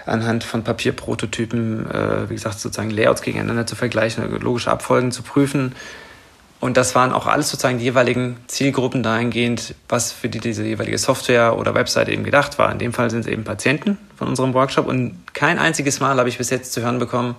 anhand 0.06 0.43
von 0.43 0.63
Papierprototypen, 0.63 1.89
äh, 1.89 2.30
wie 2.30 2.36
gesagt, 2.36 2.60
sozusagen 2.60 2.91
Layouts 2.91 3.23
gegeneinander 3.23 3.65
zu 3.65 3.75
vergleichen, 3.75 4.30
logische 4.39 4.69
Abfolgen 4.69 5.12
zu 5.12 5.23
prüfen. 5.23 5.73
Und 6.60 6.78
das 6.78 6.96
waren 6.96 7.12
auch 7.12 7.28
alles 7.28 7.50
sozusagen 7.50 7.78
die 7.78 7.84
jeweiligen 7.84 8.38
Zielgruppen 8.48 9.04
dahingehend, 9.04 9.76
was 9.88 10.12
für 10.12 10.30
die 10.30 10.39
diese 10.39 10.63
jeweilige 10.63 10.98
Software 10.98 11.58
oder 11.58 11.76
Website 11.76 12.10
eben 12.10 12.24
gedacht 12.24 12.58
war. 12.58 12.72
In 12.72 12.80
dem 12.80 12.94
Fall 12.94 13.10
sind 13.10 13.22
es 13.22 13.28
eben 13.28 13.44
Patienten 13.44 13.98
von 14.18 14.28
unserem 14.28 14.54
Workshop 14.54 14.88
und 14.88 15.22
kein 15.34 15.60
einziges 15.60 16.00
Mal 16.00 16.18
habe 16.18 16.30
ich 16.30 16.38
bis 16.38 16.50
jetzt 16.50 16.74
zu 16.74 16.82
hören 16.82 16.98
bekommen, 16.98 17.36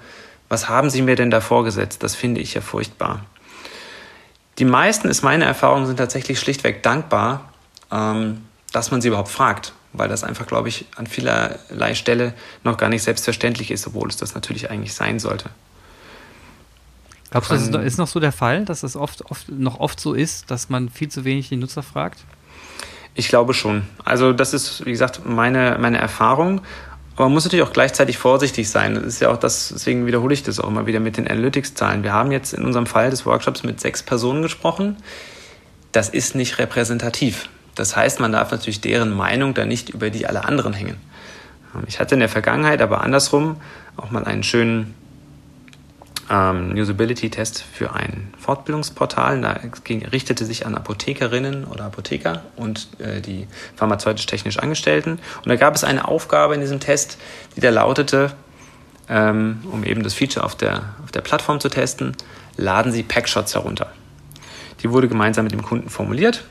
was 0.49 0.69
haben 0.69 0.91
Sie 0.91 1.03
mir 1.03 1.17
denn 1.17 1.31
da 1.31 1.41
vorgesetzt? 1.41 2.03
Das 2.03 2.15
finde 2.15 2.41
ich 2.41 2.55
ja 2.55 2.61
furchtbar. 2.61 3.25
Die 4.59 4.65
meisten, 4.65 5.09
ist 5.09 5.23
meine 5.23 5.45
Erfahrung, 5.45 5.87
sind 5.87 5.97
tatsächlich 5.97 6.41
schlichtweg 6.41 6.83
dankbar, 6.83 7.53
ähm, 7.91 8.43
dass 8.73 8.91
man 8.91 9.01
sie 9.01 9.09
überhaupt 9.09 9.29
fragt, 9.29 9.73
weil 9.93 10.09
das 10.09 10.25
einfach, 10.25 10.47
glaube 10.47 10.69
ich, 10.69 10.87
an 10.97 11.07
vielerlei 11.07 11.95
Stelle 11.95 12.33
noch 12.65 12.77
gar 12.77 12.89
nicht 12.89 13.03
selbstverständlich 13.03 13.71
ist, 13.71 13.87
obwohl 13.87 14.09
es 14.09 14.17
das 14.17 14.35
natürlich 14.35 14.71
eigentlich 14.71 14.95
sein 14.95 15.19
sollte. 15.19 15.51
Glaubst 17.31 17.51
du, 17.51 17.57
das 17.57 17.85
ist 17.85 17.99
noch 17.99 18.07
so 18.07 18.21
der 18.21 18.33
Fall, 18.33 18.65
dass 18.65 18.83
es 18.83 18.97
oft, 18.97 19.31
oft, 19.31 19.49
noch 19.49 19.81
oft 19.81 19.99
so 19.99 20.15
ist, 20.15 20.51
dass 20.51 20.69
man 20.69 20.89
viel 20.89 21.09
zu 21.09 21.25
wenig 21.25 21.49
den 21.49 21.59
Nutzer 21.59 21.83
fragt? 21.83 22.25
Ich 23.15 23.29
glaube 23.29 23.55
schon. 23.55 23.83
Also 24.05 24.33
das 24.33 24.55
ist, 24.55 24.85
wie 24.85 24.93
gesagt, 24.93 25.23
meine, 25.25 25.79
meine 25.81 25.99
Erfahrung. 25.99 26.61
Aber 27.15 27.25
man 27.25 27.33
muss 27.33 27.45
natürlich 27.45 27.65
auch 27.65 27.73
gleichzeitig 27.73 28.19
vorsichtig 28.19 28.69
sein. 28.69 28.95
Das 28.95 29.05
ist 29.05 29.21
ja 29.21 29.31
auch 29.31 29.39
das, 29.39 29.71
deswegen 29.73 30.07
wiederhole 30.07 30.35
ich 30.35 30.43
das 30.43 30.61
auch 30.61 30.69
immer 30.69 30.87
wieder 30.87 31.01
mit 31.01 31.17
den 31.17 31.27
Analytics-Zahlen. 31.27 32.03
Wir 32.03 32.13
haben 32.13 32.31
jetzt 32.31 32.53
in 32.53 32.65
unserem 32.65 32.87
Fall 32.87 33.09
des 33.09 33.25
Workshops 33.25 33.63
mit 33.63 33.81
sechs 33.81 34.03
Personen 34.03 34.43
gesprochen. 34.43 34.97
Das 35.93 36.11
ist 36.11 36.35
nicht 36.35 36.59
repräsentativ. 36.59 37.49
Das 37.75 37.97
heißt, 37.97 38.21
man 38.21 38.33
darf 38.33 38.51
natürlich 38.51 38.83
deren 38.83 39.15
Meinung 39.15 39.55
da 39.55 39.65
nicht 39.65 39.89
über 39.89 40.11
die 40.11 40.27
alle 40.27 40.45
anderen 40.45 40.75
hängen. 40.75 40.99
Ich 41.87 42.01
hatte 42.01 42.15
in 42.15 42.21
der 42.21 42.29
Vergangenheit 42.29 42.83
aber 42.83 43.03
andersrum 43.03 43.57
auch 43.97 44.11
mal 44.11 44.25
einen 44.25 44.43
schönen 44.43 44.95
ähm, 46.31 46.75
Usability-Test 46.77 47.63
für 47.63 47.95
ein 47.95 48.33
Fortbildungsportal. 48.39 49.41
Da 49.41 49.61
ging, 49.85 50.05
richtete 50.05 50.45
sich 50.45 50.67
an 50.67 50.75
Apothekerinnen 50.75 51.65
oder 51.65 51.85
Apotheker 51.85 52.43
und 52.57 52.89
äh, 52.99 53.21
die 53.21 53.47
pharmazeutisch-technisch 53.77 54.59
Angestellten. 54.59 55.13
Und 55.13 55.49
da 55.49 55.57
gab 55.57 55.75
es 55.75 55.85
eine 55.85 56.09
Aufgabe 56.09 56.55
in 56.55 56.61
diesem 56.61 56.81
Test, 56.81 57.19
die 57.57 57.61
da 57.61 57.71
lautete, 57.71 58.33
ähm, 59.09 59.63
um 59.71 59.85
eben 59.85 60.03
das 60.03 60.15
Feature 60.15 60.45
auf 60.45 60.57
der, 60.57 60.95
auf 61.05 61.13
der 61.13 61.21
Plattform 61.21 61.61
zu 61.61 61.69
testen, 61.69 62.17
laden 62.57 62.93
Sie 62.93 63.03
Packshots 63.03 63.55
herunter. 63.55 63.93
Die 64.83 64.91
wurde 64.91 65.09
gemeinsam 65.09 65.45
mit 65.45 65.53
dem 65.53 65.63
Kunden 65.63 65.89
formuliert 65.89 66.45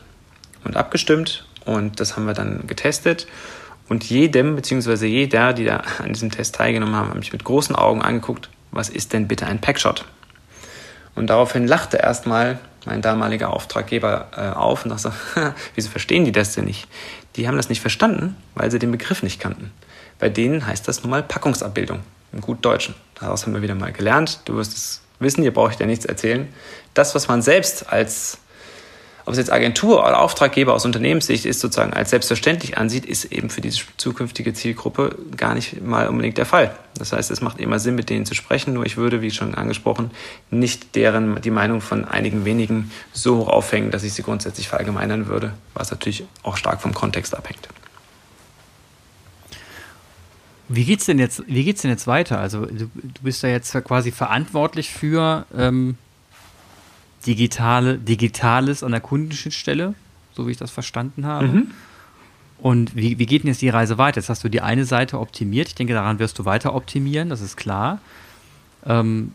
und 0.64 0.78
abgestimmt 0.78 1.48
und 1.66 2.00
das 2.00 2.16
haben 2.16 2.26
wir 2.26 2.34
dann 2.34 2.66
getestet. 2.68 3.28
Und 3.88 4.04
jedem, 4.04 4.56
beziehungsweise 4.56 5.06
jeder, 5.06 5.54
die 5.54 5.66
da 5.66 5.84
an 6.00 6.14
diesem 6.14 6.32
Test 6.32 6.56
teilgenommen 6.56 6.96
haben, 6.96 7.10
haben 7.10 7.20
mich 7.20 7.34
mit 7.34 7.44
großen 7.44 7.76
Augen 7.76 8.02
angeguckt 8.02 8.50
was 8.76 8.90
ist 8.90 9.14
denn 9.14 9.28
bitte 9.28 9.48
ein 9.48 9.62
Packshot? 9.62 10.06
Und 11.16 11.28
daraufhin 11.28 11.66
lachte 11.66 11.98
erstmal 11.98 12.60
mein 12.86 13.02
damaliger 13.02 13.52
Auftraggeber 13.52 14.28
äh, 14.36 14.56
auf 14.56 14.86
und 14.86 14.92
dachte, 14.92 15.14
wieso 15.76 15.90
verstehen 15.90 16.26
die 16.26 16.32
das 16.32 16.54
denn 16.54 16.66
nicht? 16.66 16.88
Die 17.36 17.48
haben 17.48 17.58
das 17.58 17.70
nicht 17.70 17.82
verstanden, 17.82 18.36
weil 18.54 18.70
sie 18.70 18.80
den 18.80 18.92
Begriff 18.92 19.24
nicht 19.24 19.40
kannten. 19.40 19.72
Bei 20.20 20.30
denen 20.30 20.66
heißt 20.66 20.88
das 20.88 21.02
nun 21.02 21.10
mal 21.10 21.24
Packungsabbildung 21.24 22.02
im 22.32 22.42
gut 22.42 22.64
Deutschen. 22.64 22.96
Daraus 23.20 23.46
haben 23.46 23.54
wir 23.54 23.62
wieder 23.62 23.76
mal 23.76 23.92
gelernt. 23.92 24.42
Du 24.46 24.56
wirst 24.56 24.74
es 24.74 25.02
wissen, 25.20 25.42
hier 25.42 25.54
brauche 25.54 25.72
ich 25.72 25.78
dir 25.78 25.88
nichts 25.88 26.06
erzählen. 26.06 26.48
Das, 26.94 27.16
was 27.16 27.28
man 27.28 27.42
selbst 27.42 27.92
als 27.92 28.40
ob 29.26 29.32
es 29.32 29.40
jetzt 29.40 29.52
Agentur 29.52 30.00
oder 30.00 30.20
Auftraggeber 30.20 30.74
aus 30.74 30.86
Unternehmenssicht 30.86 31.46
ist, 31.46 31.60
sozusagen 31.60 31.94
als 31.94 32.12
selbstverständlich 32.12 32.78
ansieht, 32.78 33.06
ist 33.06 33.26
eben 33.26 33.50
für 33.50 33.62
diese 33.62 33.84
zukünftige 33.98 34.54
Zielgruppe 34.54 35.18
gar 35.36 35.56
nicht 35.56 35.82
mal 35.82 36.08
unbedingt 36.10 36.38
der 36.38 36.46
Fall. 36.46 36.76
Das 36.98 37.12
heißt, 37.12 37.32
es 37.32 37.42
macht 37.42 37.60
immer 37.60 37.80
Sinn, 37.80 37.96
mit 37.96 38.10
denen 38.12 38.26
zu 38.26 38.36
sprechen, 38.36 38.74
nur 38.74 38.86
ich 38.86 38.98
würde, 38.98 39.22
wie 39.22 39.32
schon 39.32 39.56
angesprochen, 39.56 40.12
nicht 40.52 40.96
deren, 40.96 41.42
die 41.42 41.50
Meinung 41.50 41.82
von 41.82 42.06
einigen 42.06 42.46
wenigen 42.46 42.92
so 43.14 43.38
hoch 43.38 43.48
aufhängen, 43.48 43.90
dass 43.90 44.04
ich 44.04 44.14
sie 44.14 44.22
grundsätzlich 44.22 44.68
verallgemeinern 44.68 45.28
würde, 45.28 45.54
was 45.74 45.90
natürlich 45.90 46.26
auch 46.44 46.56
stark 46.56 46.82
vom 46.82 46.94
Kontext 46.94 47.36
abhängt. 47.36 47.68
Wie 50.68 50.86
geht's 50.86 51.06
denn 51.06 51.20
jetzt, 51.20 51.44
wie 51.48 51.64
geht's 51.64 51.82
denn 51.82 51.92
jetzt 51.92 52.08
weiter? 52.08 52.40
Also 52.40 52.66
du, 52.66 52.90
du 52.94 53.22
bist 53.22 53.44
ja 53.44 53.50
jetzt 53.50 53.72
quasi 53.84 54.12
verantwortlich 54.12 54.90
für 54.90 55.46
ähm, 55.56 55.98
digitale, 57.26 57.98
Digitales 57.98 58.84
an 58.84 58.92
der 58.92 59.02
Kundenschnittstelle, 59.02 59.94
so 60.36 60.48
wie 60.48 60.52
ich 60.52 60.58
das 60.58 60.72
verstanden 60.72 61.26
habe. 61.26 61.48
Mhm. 61.48 61.72
Und 62.58 62.96
wie, 62.96 63.20
wie 63.20 63.26
geht 63.26 63.44
denn 63.44 63.50
jetzt 63.50 63.62
die 63.62 63.70
Reise 63.70 63.98
weiter? 63.98 64.20
Jetzt 64.20 64.30
hast 64.30 64.44
du 64.44 64.50
die 64.50 64.62
eine 64.62 64.86
Seite 64.86 65.20
optimiert. 65.20 65.68
Ich 65.68 65.76
denke, 65.76 65.94
daran 65.94 66.20
wirst 66.20 66.40
du 66.40 66.46
weiter 66.46 66.74
optimieren, 66.74 67.30
das 67.30 67.42
ist 67.42 67.58
klar. 67.58 68.00
Ähm, 68.86 69.34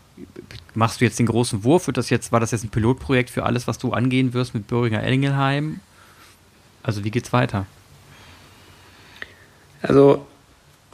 machst 0.73 1.01
du 1.01 1.05
jetzt 1.05 1.19
den 1.19 1.25
großen 1.25 1.63
Wurf? 1.63 1.87
Wird 1.87 1.97
das 1.97 2.09
jetzt, 2.09 2.31
war 2.31 2.39
das 2.39 2.51
jetzt 2.51 2.63
ein 2.63 2.69
Pilotprojekt 2.69 3.29
für 3.29 3.43
alles, 3.43 3.67
was 3.67 3.77
du 3.77 3.93
angehen 3.93 4.33
wirst 4.33 4.53
mit 4.53 4.67
Böhringer 4.67 5.03
Engelheim? 5.03 5.81
Also 6.83 7.03
wie 7.03 7.11
geht's 7.11 7.31
weiter? 7.33 7.65
Also 9.81 10.25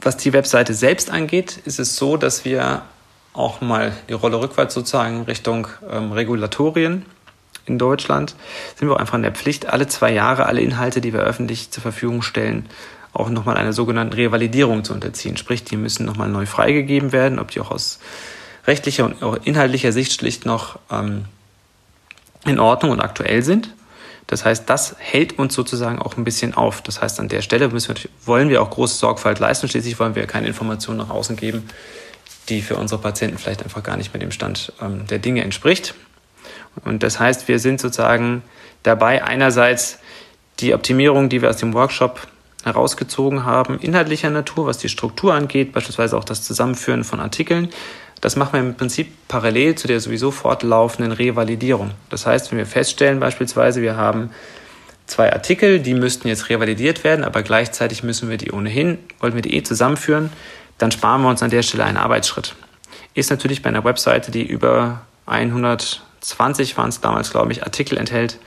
was 0.00 0.16
die 0.16 0.32
Webseite 0.32 0.74
selbst 0.74 1.10
angeht, 1.10 1.58
ist 1.64 1.78
es 1.78 1.96
so, 1.96 2.16
dass 2.16 2.44
wir 2.44 2.82
auch 3.38 3.60
mal 3.60 3.92
die 4.08 4.14
Rolle 4.14 4.40
rückwärts 4.40 4.74
sozusagen 4.74 5.22
Richtung 5.22 5.68
ähm, 5.90 6.12
Regulatorien 6.12 7.06
in 7.66 7.78
Deutschland, 7.78 8.34
sind 8.76 8.88
wir 8.88 8.96
auch 8.96 9.00
einfach 9.00 9.14
in 9.14 9.22
der 9.22 9.32
Pflicht, 9.32 9.66
alle 9.66 9.86
zwei 9.86 10.12
Jahre 10.12 10.46
alle 10.46 10.60
Inhalte, 10.60 11.00
die 11.00 11.12
wir 11.12 11.20
öffentlich 11.20 11.70
zur 11.70 11.82
Verfügung 11.82 12.22
stellen, 12.22 12.66
auch 13.12 13.28
nochmal 13.28 13.56
einer 13.56 13.72
sogenannten 13.72 14.14
Revalidierung 14.14 14.84
zu 14.84 14.92
unterziehen. 14.92 15.36
Sprich, 15.36 15.64
die 15.64 15.76
müssen 15.76 16.04
nochmal 16.04 16.28
neu 16.28 16.46
freigegeben 16.46 17.12
werden, 17.12 17.38
ob 17.38 17.50
die 17.50 17.60
auch 17.60 17.70
aus 17.70 18.00
rechtlicher 18.66 19.04
und 19.04 19.22
auch 19.22 19.38
inhaltlicher 19.44 19.92
Sicht 19.92 20.12
schlicht 20.12 20.44
noch 20.44 20.78
ähm, 20.90 21.24
in 22.44 22.58
Ordnung 22.58 22.92
und 22.92 23.00
aktuell 23.00 23.42
sind. 23.42 23.74
Das 24.26 24.44
heißt, 24.44 24.68
das 24.68 24.94
hält 24.98 25.38
uns 25.38 25.54
sozusagen 25.54 26.00
auch 26.00 26.16
ein 26.16 26.24
bisschen 26.24 26.54
auf. 26.54 26.82
Das 26.82 27.00
heißt, 27.00 27.18
an 27.18 27.28
der 27.28 27.40
Stelle 27.40 27.72
wir, 27.72 27.94
wollen 28.26 28.50
wir 28.50 28.62
auch 28.62 28.70
große 28.70 28.96
Sorgfalt 28.96 29.38
leisten. 29.38 29.68
Schließlich 29.68 29.98
wollen 29.98 30.14
wir 30.14 30.26
keine 30.26 30.48
Informationen 30.48 30.98
nach 30.98 31.10
außen 31.10 31.36
geben, 31.36 31.66
die 32.48 32.62
für 32.62 32.76
unsere 32.76 33.00
Patienten 33.00 33.38
vielleicht 33.38 33.62
einfach 33.62 33.82
gar 33.82 33.96
nicht 33.96 34.12
mehr 34.12 34.20
dem 34.20 34.30
Stand 34.30 34.72
ähm, 34.80 35.06
der 35.06 35.18
Dinge 35.18 35.42
entspricht. 35.42 35.94
Und 36.84 37.02
das 37.02 37.18
heißt, 37.18 37.48
wir 37.48 37.58
sind 37.58 37.80
sozusagen 37.80 38.42
dabei, 38.82 39.24
einerseits 39.24 39.98
die 40.60 40.74
Optimierung, 40.74 41.28
die 41.28 41.42
wir 41.42 41.50
aus 41.50 41.56
dem 41.56 41.74
Workshop 41.74 42.26
herausgezogen 42.64 43.44
haben, 43.44 43.78
inhaltlicher 43.78 44.30
Natur, 44.30 44.66
was 44.66 44.78
die 44.78 44.88
Struktur 44.88 45.34
angeht, 45.34 45.72
beispielsweise 45.72 46.16
auch 46.16 46.24
das 46.24 46.42
Zusammenführen 46.42 47.04
von 47.04 47.20
Artikeln. 47.20 47.68
Das 48.20 48.34
machen 48.34 48.54
wir 48.54 48.60
im 48.60 48.74
Prinzip 48.74 49.12
parallel 49.28 49.76
zu 49.76 49.86
der 49.86 50.00
sowieso 50.00 50.32
fortlaufenden 50.32 51.12
Revalidierung. 51.12 51.92
Das 52.10 52.26
heißt, 52.26 52.50
wenn 52.50 52.58
wir 52.58 52.66
feststellen 52.66 53.20
beispielsweise, 53.20 53.80
wir 53.80 53.96
haben 53.96 54.30
zwei 55.06 55.32
Artikel, 55.32 55.78
die 55.78 55.94
müssten 55.94 56.26
jetzt 56.26 56.50
revalidiert 56.50 57.04
werden, 57.04 57.24
aber 57.24 57.42
gleichzeitig 57.42 58.02
müssen 58.02 58.28
wir 58.28 58.36
die 58.36 58.50
ohnehin, 58.50 58.98
wollten 59.20 59.36
wir 59.36 59.42
die 59.42 59.56
eh 59.56 59.62
zusammenführen, 59.62 60.30
dann 60.78 60.90
sparen 60.90 61.22
wir 61.22 61.28
uns 61.28 61.42
an 61.42 61.50
der 61.50 61.62
Stelle 61.62 61.84
einen 61.84 61.96
Arbeitsschritt. 61.96 62.54
Ist 63.14 63.30
natürlich 63.30 63.62
bei 63.62 63.68
einer 63.68 63.84
Webseite, 63.84 64.30
die 64.30 64.46
über 64.46 65.02
120 65.26 66.76
waren 66.76 66.88
es 66.88 67.00
damals, 67.00 67.30
glaube 67.30 67.52
ich, 67.52 67.64
Artikel 67.64 67.98
enthält, 67.98 68.38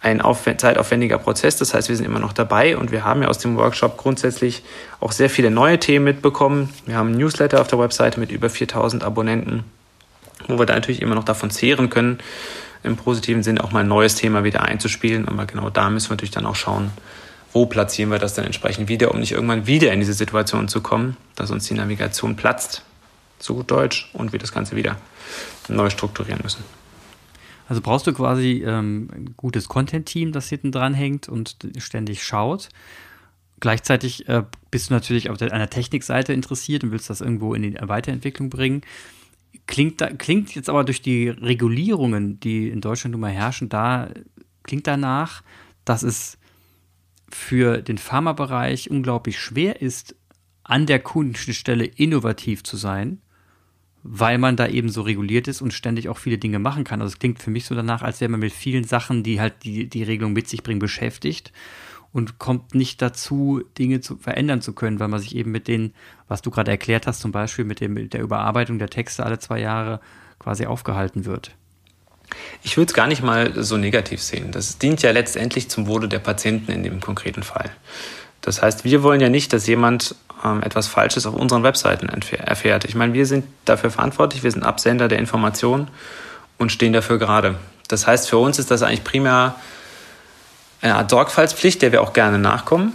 ein 0.00 0.22
zeitaufwendiger 0.56 1.18
Prozess. 1.18 1.56
Das 1.56 1.74
heißt, 1.74 1.88
wir 1.88 1.96
sind 1.96 2.06
immer 2.06 2.20
noch 2.20 2.32
dabei 2.32 2.76
und 2.76 2.92
wir 2.92 3.04
haben 3.04 3.22
ja 3.22 3.28
aus 3.28 3.38
dem 3.38 3.56
Workshop 3.56 3.96
grundsätzlich 3.96 4.62
auch 5.00 5.12
sehr 5.12 5.28
viele 5.28 5.50
neue 5.50 5.80
Themen 5.80 6.04
mitbekommen. 6.04 6.72
Wir 6.86 6.96
haben 6.96 7.10
ein 7.10 7.18
Newsletter 7.18 7.60
auf 7.60 7.66
der 7.66 7.80
Webseite 7.80 8.20
mit 8.20 8.30
über 8.30 8.48
4000 8.48 9.02
Abonnenten, 9.02 9.64
wo 10.46 10.58
wir 10.58 10.66
da 10.66 10.74
natürlich 10.74 11.02
immer 11.02 11.16
noch 11.16 11.24
davon 11.24 11.50
zehren 11.50 11.90
können, 11.90 12.18
im 12.84 12.96
positiven 12.96 13.42
Sinne 13.42 13.64
auch 13.64 13.72
mal 13.72 13.80
ein 13.80 13.88
neues 13.88 14.14
Thema 14.14 14.44
wieder 14.44 14.62
einzuspielen. 14.62 15.26
Aber 15.26 15.46
genau 15.46 15.68
da 15.68 15.90
müssen 15.90 16.10
wir 16.10 16.14
natürlich 16.14 16.30
dann 16.30 16.46
auch 16.46 16.54
schauen, 16.54 16.92
wo 17.52 17.66
platzieren 17.66 18.10
wir 18.10 18.18
das 18.18 18.34
dann 18.34 18.44
entsprechend 18.44 18.88
wieder, 18.88 19.12
um 19.12 19.20
nicht 19.20 19.32
irgendwann 19.32 19.66
wieder 19.66 19.92
in 19.92 20.00
diese 20.00 20.12
Situation 20.12 20.68
zu 20.68 20.80
kommen, 20.80 21.16
dass 21.34 21.50
uns 21.50 21.66
die 21.66 21.74
Navigation 21.74 22.36
platzt, 22.36 22.82
so 23.38 23.54
gut 23.54 23.70
Deutsch, 23.70 24.10
und 24.12 24.32
wir 24.32 24.38
das 24.38 24.52
Ganze 24.52 24.76
wieder 24.76 24.96
neu 25.68 25.90
strukturieren 25.90 26.40
müssen. 26.42 26.64
Also 27.68 27.82
brauchst 27.82 28.06
du 28.06 28.12
quasi 28.12 28.64
ähm, 28.66 29.10
ein 29.12 29.34
gutes 29.36 29.68
Content-Team, 29.68 30.32
das 30.32 30.48
hinten 30.48 30.72
dran 30.72 30.94
hängt 30.94 31.28
und 31.28 31.56
ständig 31.78 32.22
schaut. 32.22 32.70
Gleichzeitig 33.60 34.28
äh, 34.28 34.44
bist 34.70 34.88
du 34.88 34.94
natürlich 34.94 35.28
auf 35.30 35.36
der, 35.36 35.52
an 35.52 35.58
der 35.58 35.70
Technikseite 35.70 36.32
interessiert 36.32 36.84
und 36.84 36.92
willst 36.92 37.10
das 37.10 37.20
irgendwo 37.20 37.54
in 37.54 37.62
die 37.62 37.76
Weiterentwicklung 37.80 38.50
bringen. 38.50 38.82
Klingt, 39.66 40.00
da, 40.00 40.08
klingt 40.10 40.54
jetzt 40.54 40.70
aber 40.70 40.84
durch 40.84 41.02
die 41.02 41.28
Regulierungen, 41.28 42.40
die 42.40 42.68
in 42.68 42.80
Deutschland 42.80 43.12
nun 43.12 43.20
mal 43.20 43.32
herrschen, 43.32 43.68
da 43.68 44.08
klingt 44.62 44.86
danach, 44.86 45.42
dass 45.84 46.02
es 46.02 46.38
für 47.30 47.82
den 47.82 47.98
Pharmabereich 47.98 48.90
unglaublich 48.90 49.38
schwer 49.38 49.82
ist, 49.82 50.16
an 50.64 50.86
der 50.86 51.00
Kundenstelle 51.00 51.84
innovativ 51.84 52.62
zu 52.62 52.76
sein, 52.76 53.20
weil 54.02 54.38
man 54.38 54.56
da 54.56 54.66
eben 54.68 54.90
so 54.90 55.02
reguliert 55.02 55.48
ist 55.48 55.62
und 55.62 55.72
ständig 55.72 56.08
auch 56.08 56.18
viele 56.18 56.38
Dinge 56.38 56.58
machen 56.58 56.84
kann. 56.84 57.00
Also 57.00 57.12
es 57.12 57.18
klingt 57.18 57.40
für 57.40 57.50
mich 57.50 57.64
so 57.64 57.74
danach, 57.74 58.02
als 58.02 58.20
wäre 58.20 58.30
man 58.30 58.40
mit 58.40 58.52
vielen 58.52 58.84
Sachen, 58.84 59.22
die 59.22 59.40
halt 59.40 59.64
die, 59.64 59.88
die 59.88 60.02
Regelung 60.02 60.32
mit 60.32 60.48
sich 60.48 60.62
bringen, 60.62 60.78
beschäftigt 60.78 61.52
und 62.12 62.38
kommt 62.38 62.74
nicht 62.74 63.02
dazu, 63.02 63.62
Dinge 63.78 64.00
zu 64.00 64.16
verändern 64.16 64.60
zu 64.60 64.72
können, 64.72 65.00
weil 65.00 65.08
man 65.08 65.20
sich 65.20 65.34
eben 65.36 65.50
mit 65.50 65.68
den, 65.68 65.92
was 66.26 66.42
du 66.42 66.50
gerade 66.50 66.70
erklärt 66.70 67.06
hast, 67.06 67.20
zum 67.20 67.32
Beispiel 67.32 67.64
mit, 67.64 67.80
dem, 67.80 67.94
mit 67.94 68.14
der 68.14 68.22
Überarbeitung 68.22 68.78
der 68.78 68.90
Texte 68.90 69.24
alle 69.24 69.38
zwei 69.38 69.60
Jahre 69.60 70.00
quasi 70.38 70.66
aufgehalten 70.66 71.24
wird. 71.24 71.56
Ich 72.62 72.76
würde 72.76 72.90
es 72.90 72.94
gar 72.94 73.06
nicht 73.06 73.22
mal 73.22 73.52
so 73.62 73.76
negativ 73.76 74.22
sehen. 74.22 74.50
Das 74.52 74.78
dient 74.78 75.02
ja 75.02 75.10
letztendlich 75.10 75.70
zum 75.70 75.86
Wohle 75.86 76.08
der 76.08 76.18
Patienten 76.18 76.72
in 76.72 76.82
dem 76.82 77.00
konkreten 77.00 77.42
Fall. 77.42 77.70
Das 78.40 78.62
heißt, 78.62 78.84
wir 78.84 79.02
wollen 79.02 79.20
ja 79.20 79.28
nicht, 79.28 79.52
dass 79.52 79.66
jemand 79.66 80.14
ähm, 80.44 80.62
etwas 80.62 80.86
Falsches 80.86 81.26
auf 81.26 81.34
unseren 81.34 81.62
Webseiten 81.62 82.08
erfährt. 82.08 82.84
Ich 82.84 82.94
meine, 82.94 83.12
wir 83.12 83.26
sind 83.26 83.44
dafür 83.64 83.90
verantwortlich, 83.90 84.42
wir 84.42 84.50
sind 84.50 84.62
Absender 84.62 85.08
der 85.08 85.18
Informationen 85.18 85.88
und 86.56 86.72
stehen 86.72 86.92
dafür 86.92 87.18
gerade. 87.18 87.56
Das 87.88 88.06
heißt, 88.06 88.28
für 88.28 88.38
uns 88.38 88.58
ist 88.58 88.70
das 88.70 88.82
eigentlich 88.82 89.04
primär 89.04 89.54
eine 90.80 90.94
Art 90.96 91.10
Sorgfaltspflicht, 91.10 91.82
der 91.82 91.92
wir 91.92 92.02
auch 92.02 92.12
gerne 92.12 92.38
nachkommen, 92.38 92.92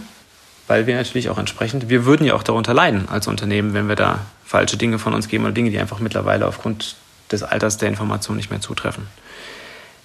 weil 0.66 0.86
wir 0.86 0.96
natürlich 0.96 1.28
auch 1.28 1.38
entsprechend, 1.38 1.88
wir 1.88 2.06
würden 2.06 2.26
ja 2.26 2.34
auch 2.34 2.42
darunter 2.42 2.72
leiden 2.72 3.08
als 3.08 3.26
Unternehmen, 3.26 3.74
wenn 3.74 3.88
wir 3.88 3.96
da 3.96 4.20
falsche 4.44 4.76
Dinge 4.76 4.98
von 4.98 5.14
uns 5.14 5.28
geben 5.28 5.44
oder 5.44 5.52
Dinge, 5.52 5.70
die 5.70 5.78
einfach 5.78 5.98
mittlerweile 5.98 6.46
aufgrund 6.46 6.96
des 7.30 7.42
Alters 7.42 7.76
der 7.78 7.88
Information 7.88 8.36
nicht 8.36 8.50
mehr 8.50 8.60
zutreffen. 8.60 9.06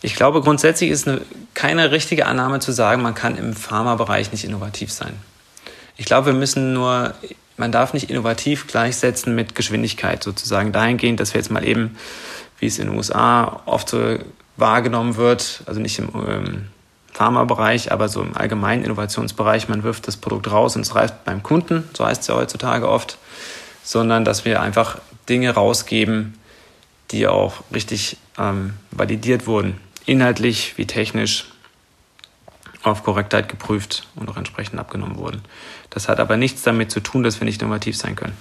Ich 0.02 0.16
glaube, 0.16 0.42
grundsätzlich 0.42 0.90
ist 0.90 1.08
eine, 1.08 1.22
keine 1.54 1.92
richtige 1.92 2.26
Annahme 2.26 2.60
zu 2.60 2.72
sagen, 2.72 3.02
man 3.02 3.16
kann 3.16 3.38
im 3.38 3.54
Pharmabereich 3.54 4.32
nicht 4.32 4.46
innovativ 4.46 4.92
sein. 4.92 5.14
Ich 5.98 6.06
glaube, 6.06 6.28
wir 6.28 6.34
müssen 6.34 6.74
nur, 6.74 7.14
man 7.58 7.72
darf 7.74 7.94
nicht 7.94 8.10
innovativ 8.10 8.68
gleichsetzen 8.68 9.36
mit 9.36 9.56
Geschwindigkeit 9.56 10.24
sozusagen 10.24 10.72
dahingehend, 10.72 11.20
dass 11.20 11.34
wir 11.34 11.42
jetzt 11.42 11.52
mal 11.52 11.68
eben, 11.68 11.98
wie 12.60 12.68
es 12.68 12.80
in 12.80 12.88
den 12.88 12.96
USA 12.96 13.62
oft 13.66 13.90
so 13.90 14.18
wahrgenommen 14.56 15.18
wird, 15.18 15.64
also 15.66 15.82
nicht 15.82 16.00
im 16.00 16.10
ähm, 16.28 16.68
Pharmabereich, 17.12 17.92
aber 17.92 18.08
so 18.08 18.22
im 18.22 18.38
allgemeinen 18.38 18.86
Innovationsbereich, 18.86 19.68
man 19.68 19.84
wirft 19.84 20.08
das 20.08 20.16
Produkt 20.16 20.50
raus 20.50 20.78
und 20.78 20.84
es 20.84 20.96
reift 20.96 21.26
beim 21.26 21.44
Kunden, 21.44 21.90
so 21.94 22.06
heißt 22.06 22.22
es 22.22 22.28
ja 22.28 22.36
heutzutage 22.36 22.88
oft, 22.88 23.18
sondern 23.84 24.24
dass 24.24 24.46
wir 24.46 24.62
einfach 24.62 25.00
Dinge 25.28 25.52
rausgeben, 25.52 26.36
die 27.12 27.28
auch 27.28 27.56
richtig 27.74 28.18
ähm, 28.38 28.74
validiert 28.92 29.48
wurden, 29.48 29.78
inhaltlich 30.10 30.78
wie 30.78 30.86
technisch 30.86 31.46
auf 32.84 33.04
Korrektheit 33.04 33.50
geprüft 33.50 34.08
und 34.16 34.30
auch 34.30 34.38
entsprechend 34.38 34.80
abgenommen 34.80 35.18
wurden. 35.18 35.42
Das 35.90 36.08
hat 36.08 36.20
aber 36.20 36.38
nichts 36.38 36.64
damit 36.64 36.92
zu 36.92 37.00
tun, 37.00 37.24
dass 37.24 37.40
wir 37.40 37.46
nicht 37.46 37.62
innovativ 37.62 37.98
sein 37.98 38.16
können. 38.16 38.38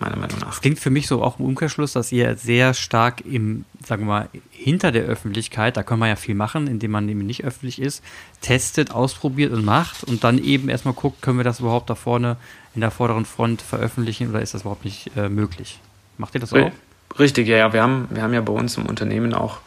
Meiner 0.00 0.16
Meinung 0.16 0.38
nach. 0.38 0.52
Es 0.52 0.60
klingt 0.60 0.78
für 0.78 0.90
mich 0.90 1.08
so 1.08 1.24
auch 1.24 1.40
im 1.40 1.44
Umkehrschluss, 1.44 1.92
dass 1.92 2.12
ihr 2.12 2.36
sehr 2.36 2.72
stark 2.72 3.20
im, 3.24 3.64
sagen 3.84 4.02
wir 4.02 4.06
mal, 4.06 4.28
hinter 4.50 4.92
der 4.92 5.02
Öffentlichkeit, 5.02 5.76
da 5.76 5.82
kann 5.82 5.98
man 5.98 6.08
ja 6.08 6.14
viel 6.14 6.36
machen, 6.36 6.68
indem 6.68 6.92
man 6.92 7.08
eben 7.08 7.26
nicht 7.26 7.44
öffentlich 7.44 7.80
ist, 7.80 8.04
testet, 8.40 8.92
ausprobiert 8.92 9.52
und 9.52 9.64
macht 9.64 10.04
und 10.04 10.22
dann 10.22 10.38
eben 10.38 10.68
erstmal 10.68 10.94
guckt, 10.94 11.20
können 11.20 11.38
wir 11.38 11.44
das 11.44 11.58
überhaupt 11.58 11.90
da 11.90 11.96
vorne 11.96 12.36
in 12.76 12.80
der 12.80 12.92
vorderen 12.92 13.24
Front 13.24 13.60
veröffentlichen 13.60 14.30
oder 14.30 14.40
ist 14.40 14.54
das 14.54 14.60
überhaupt 14.60 14.84
nicht 14.84 15.10
äh, 15.16 15.28
möglich? 15.28 15.80
Macht 16.16 16.34
ihr 16.34 16.40
das 16.40 16.52
auch? 16.52 16.70
Richtig, 17.18 17.48
ja, 17.48 17.56
ja. 17.56 17.72
Wir 17.72 17.82
haben, 17.82 18.06
wir 18.10 18.22
haben 18.22 18.34
ja 18.34 18.40
bei 18.40 18.52
uns 18.52 18.76
im 18.76 18.86
Unternehmen 18.86 19.34
auch 19.34 19.58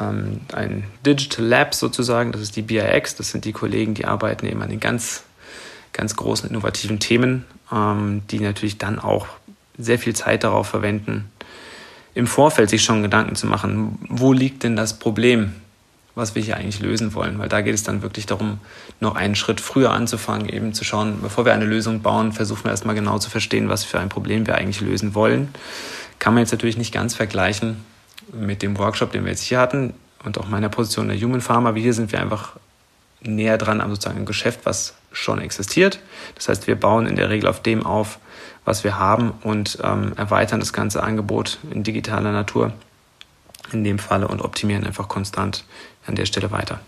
ähm, 0.00 0.40
ein 0.52 0.84
Digital 1.04 1.44
Lab 1.44 1.74
sozusagen, 1.74 2.32
das 2.32 2.40
ist 2.40 2.56
die 2.56 2.62
BIX, 2.62 3.16
das 3.16 3.30
sind 3.30 3.44
die 3.44 3.52
Kollegen, 3.52 3.94
die 3.94 4.04
arbeiten 4.04 4.46
eben 4.46 4.62
an 4.62 4.70
den 4.70 4.80
ganz, 4.80 5.24
ganz 5.92 6.16
großen 6.16 6.48
innovativen 6.48 6.98
Themen, 6.98 7.44
ähm, 7.72 8.22
die 8.30 8.40
natürlich 8.40 8.78
dann 8.78 8.98
auch 8.98 9.26
sehr 9.78 9.98
viel 9.98 10.14
Zeit 10.14 10.44
darauf 10.44 10.68
verwenden, 10.68 11.30
im 12.14 12.26
Vorfeld 12.26 12.70
sich 12.70 12.84
schon 12.84 13.02
Gedanken 13.02 13.34
zu 13.34 13.46
machen, 13.46 13.98
wo 14.08 14.32
liegt 14.32 14.62
denn 14.62 14.76
das 14.76 14.98
Problem, 14.98 15.52
was 16.14 16.36
wir 16.36 16.42
hier 16.42 16.56
eigentlich 16.56 16.78
lösen 16.78 17.12
wollen, 17.14 17.40
weil 17.40 17.48
da 17.48 17.60
geht 17.60 17.74
es 17.74 17.82
dann 17.82 18.02
wirklich 18.02 18.26
darum, 18.26 18.58
noch 19.00 19.16
einen 19.16 19.34
Schritt 19.34 19.60
früher 19.60 19.90
anzufangen, 19.90 20.48
eben 20.48 20.72
zu 20.72 20.84
schauen, 20.84 21.18
bevor 21.22 21.44
wir 21.44 21.52
eine 21.52 21.64
Lösung 21.64 22.02
bauen, 22.02 22.32
versuchen 22.32 22.64
wir 22.64 22.70
erstmal 22.70 22.94
genau 22.94 23.18
zu 23.18 23.30
verstehen, 23.30 23.68
was 23.68 23.82
für 23.82 23.98
ein 23.98 24.10
Problem 24.10 24.46
wir 24.46 24.54
eigentlich 24.54 24.80
lösen 24.80 25.16
wollen. 25.16 25.48
Kann 26.20 26.34
man 26.34 26.44
jetzt 26.44 26.52
natürlich 26.52 26.76
nicht 26.76 26.94
ganz 26.94 27.16
vergleichen 27.16 27.78
mit 28.32 28.62
dem 28.62 28.78
Workshop, 28.78 29.12
den 29.12 29.24
wir 29.24 29.30
jetzt 29.30 29.42
hier 29.42 29.58
hatten 29.58 29.94
und 30.24 30.38
auch 30.38 30.48
meiner 30.48 30.68
Position 30.68 31.08
der 31.08 31.20
Human 31.20 31.40
Pharma. 31.40 31.74
Wie 31.74 31.82
hier 31.82 31.94
sind 31.94 32.12
wir 32.12 32.20
einfach 32.20 32.56
näher 33.20 33.58
dran 33.58 33.80
am 33.80 33.90
sozusagen 33.90 34.24
Geschäft, 34.24 34.60
was 34.64 34.94
schon 35.12 35.40
existiert. 35.40 36.00
Das 36.34 36.48
heißt, 36.48 36.66
wir 36.66 36.76
bauen 36.76 37.06
in 37.06 37.16
der 37.16 37.30
Regel 37.30 37.48
auf 37.48 37.62
dem 37.62 37.86
auf, 37.86 38.18
was 38.64 38.84
wir 38.84 38.98
haben 38.98 39.32
und 39.42 39.78
ähm, 39.82 40.12
erweitern 40.16 40.60
das 40.60 40.72
ganze 40.72 41.02
Angebot 41.02 41.58
in 41.70 41.82
digitaler 41.82 42.32
Natur 42.32 42.72
in 43.72 43.84
dem 43.84 43.98
Falle 43.98 44.28
und 44.28 44.42
optimieren 44.42 44.84
einfach 44.84 45.08
konstant 45.08 45.64
an 46.06 46.14
der 46.14 46.26
Stelle 46.26 46.50
weiter. 46.50 46.80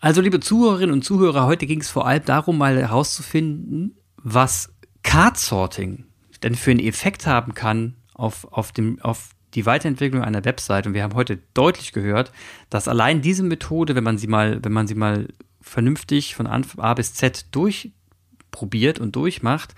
Also, 0.00 0.20
liebe 0.20 0.40
Zuhörerinnen 0.40 0.92
und 0.92 1.04
Zuhörer, 1.04 1.46
heute 1.46 1.66
ging 1.66 1.80
es 1.80 1.88
vor 1.88 2.06
allem 2.06 2.24
darum, 2.24 2.58
mal 2.58 2.76
herauszufinden, 2.76 3.96
was 4.16 4.70
Card 5.02 5.38
Sorting 5.38 6.04
denn 6.42 6.56
für 6.56 6.72
einen 6.72 6.80
Effekt 6.80 7.26
haben 7.26 7.54
kann 7.54 7.94
auf, 8.22 8.46
auf, 8.52 8.72
dem, 8.72 9.00
auf 9.00 9.30
die 9.54 9.66
Weiterentwicklung 9.66 10.22
einer 10.22 10.44
Website. 10.44 10.86
Und 10.86 10.94
wir 10.94 11.02
haben 11.02 11.14
heute 11.14 11.40
deutlich 11.54 11.92
gehört, 11.92 12.32
dass 12.70 12.88
allein 12.88 13.20
diese 13.20 13.42
Methode, 13.42 13.94
wenn 13.94 14.04
man 14.04 14.16
sie 14.16 14.28
mal, 14.28 14.60
wenn 14.62 14.72
man 14.72 14.86
sie 14.86 14.94
mal 14.94 15.28
vernünftig 15.60 16.34
von 16.34 16.46
A 16.46 16.94
bis 16.94 17.14
Z 17.14 17.46
durchprobiert 17.50 18.98
und 18.98 19.14
durchmacht, 19.16 19.74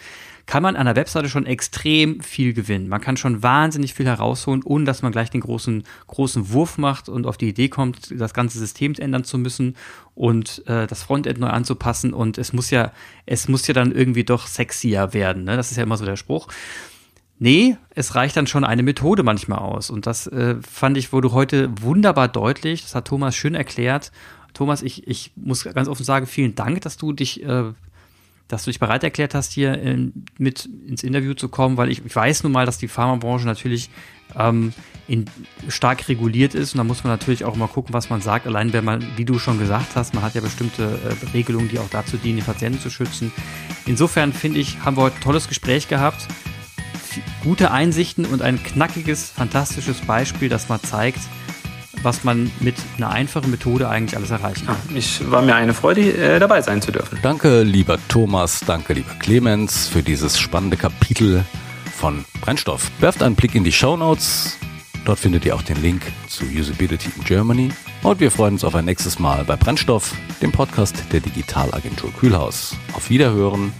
kann 0.46 0.62
man 0.62 0.76
an 0.76 0.84
der 0.84 0.96
Webseite 0.96 1.30
schon 1.30 1.46
extrem 1.46 2.20
viel 2.20 2.52
gewinnen. 2.52 2.88
Man 2.88 3.00
kann 3.00 3.16
schon 3.16 3.42
wahnsinnig 3.42 3.94
viel 3.94 4.04
herausholen, 4.04 4.62
ohne 4.62 4.84
dass 4.84 5.00
man 5.00 5.10
gleich 5.10 5.30
den 5.30 5.40
großen, 5.40 5.84
großen 6.06 6.50
Wurf 6.50 6.76
macht 6.76 7.08
und 7.08 7.26
auf 7.26 7.38
die 7.38 7.48
Idee 7.48 7.70
kommt, 7.70 8.12
das 8.20 8.34
ganze 8.34 8.58
System 8.58 8.92
ändern 8.98 9.24
zu 9.24 9.38
müssen 9.38 9.74
und 10.14 10.66
äh, 10.66 10.86
das 10.86 11.02
Frontend 11.02 11.38
neu 11.38 11.48
anzupassen. 11.48 12.12
Und 12.12 12.36
es 12.36 12.52
muss 12.52 12.70
ja, 12.70 12.92
es 13.24 13.48
muss 13.48 13.66
ja 13.66 13.72
dann 13.72 13.90
irgendwie 13.90 14.24
doch 14.24 14.46
sexier 14.46 15.14
werden. 15.14 15.44
Ne? 15.44 15.56
Das 15.56 15.70
ist 15.70 15.78
ja 15.78 15.82
immer 15.82 15.96
so 15.96 16.04
der 16.04 16.16
Spruch. 16.16 16.48
Nee, 17.38 17.76
es 17.90 18.14
reicht 18.14 18.36
dann 18.36 18.46
schon 18.46 18.64
eine 18.64 18.82
Methode 18.82 19.22
manchmal 19.22 19.58
aus. 19.58 19.90
Und 19.90 20.06
das 20.06 20.26
äh, 20.28 20.56
fand 20.62 20.96
ich, 20.96 21.12
wurde 21.12 21.32
heute 21.32 21.70
wunderbar 21.80 22.28
deutlich. 22.28 22.82
Das 22.82 22.94
hat 22.94 23.06
Thomas 23.06 23.34
schön 23.34 23.54
erklärt. 23.54 24.12
Thomas, 24.52 24.82
ich, 24.82 25.06
ich 25.08 25.32
muss 25.34 25.64
ganz 25.64 25.88
offen 25.88 26.04
sagen, 26.04 26.26
vielen 26.26 26.54
Dank, 26.54 26.80
dass 26.82 26.96
du 26.96 27.12
dich, 27.12 27.42
äh, 27.42 27.64
dass 28.46 28.64
du 28.64 28.70
dich 28.70 28.78
bereit 28.78 29.02
erklärt 29.02 29.34
hast, 29.34 29.52
hier 29.52 29.74
in, 29.74 30.26
mit 30.38 30.68
ins 30.86 31.02
Interview 31.02 31.34
zu 31.34 31.48
kommen, 31.48 31.76
weil 31.76 31.90
ich, 31.90 32.04
ich 32.04 32.14
weiß 32.14 32.44
nun 32.44 32.52
mal, 32.52 32.66
dass 32.66 32.78
die 32.78 32.86
Pharmabranche 32.86 33.46
natürlich 33.46 33.90
ähm, 34.36 34.72
in, 35.08 35.24
stark 35.68 36.08
reguliert 36.08 36.54
ist 36.54 36.74
und 36.74 36.78
da 36.78 36.84
muss 36.84 37.02
man 37.02 37.12
natürlich 37.12 37.44
auch 37.44 37.56
mal 37.56 37.66
gucken, 37.66 37.92
was 37.94 38.10
man 38.10 38.20
sagt. 38.20 38.46
Allein 38.46 38.72
wenn 38.72 38.84
man, 38.84 39.04
wie 39.16 39.24
du 39.24 39.40
schon 39.40 39.58
gesagt 39.58 39.96
hast, 39.96 40.14
man 40.14 40.22
hat 40.22 40.36
ja 40.36 40.40
bestimmte 40.40 40.84
äh, 40.84 41.30
Regelungen, 41.32 41.68
die 41.68 41.80
auch 41.80 41.90
dazu 41.90 42.16
dienen, 42.16 42.36
die 42.36 42.44
Patienten 42.44 42.78
zu 42.78 42.90
schützen. 42.90 43.32
Insofern 43.86 44.32
finde 44.32 44.60
ich, 44.60 44.78
haben 44.84 44.96
wir 44.96 45.02
heute 45.02 45.16
ein 45.16 45.22
tolles 45.22 45.48
Gespräch 45.48 45.88
gehabt 45.88 46.28
gute 47.44 47.70
Einsichten 47.70 48.24
und 48.24 48.42
ein 48.42 48.60
knackiges, 48.62 49.30
fantastisches 49.30 50.00
Beispiel, 50.00 50.48
das 50.48 50.68
mal 50.68 50.80
zeigt, 50.80 51.20
was 52.02 52.24
man 52.24 52.50
mit 52.60 52.74
einer 52.96 53.10
einfachen 53.10 53.50
Methode 53.50 53.88
eigentlich 53.88 54.16
alles 54.16 54.30
erreichen 54.30 54.66
kann. 54.66 54.76
Ich 54.94 55.30
war 55.30 55.42
mir 55.42 55.54
eine 55.54 55.74
Freude, 55.74 56.00
äh, 56.00 56.40
dabei 56.40 56.62
sein 56.62 56.82
zu 56.82 56.90
dürfen. 56.90 57.18
Danke, 57.22 57.62
lieber 57.62 57.98
Thomas, 58.08 58.60
danke, 58.66 58.94
lieber 58.94 59.12
Clemens, 59.20 59.88
für 59.88 60.02
dieses 60.02 60.38
spannende 60.38 60.76
Kapitel 60.76 61.44
von 61.94 62.24
Brennstoff. 62.40 62.90
Werft 62.98 63.22
einen 63.22 63.36
Blick 63.36 63.54
in 63.54 63.62
die 63.62 63.72
Show 63.72 63.96
Notes. 63.96 64.58
Dort 65.04 65.18
findet 65.18 65.44
ihr 65.44 65.54
auch 65.54 65.62
den 65.62 65.80
Link 65.82 66.02
zu 66.28 66.44
Usability 66.46 67.10
in 67.16 67.24
Germany. 67.24 67.70
Und 68.02 68.20
wir 68.20 68.30
freuen 68.30 68.54
uns 68.54 68.64
auf 68.64 68.74
ein 68.74 68.86
nächstes 68.86 69.18
Mal 69.18 69.44
bei 69.44 69.56
Brennstoff, 69.56 70.14
dem 70.40 70.50
Podcast 70.50 70.96
der 71.12 71.20
Digitalagentur 71.20 72.10
Kühlhaus. 72.14 72.74
Auf 72.94 73.10
Wiederhören 73.10 73.72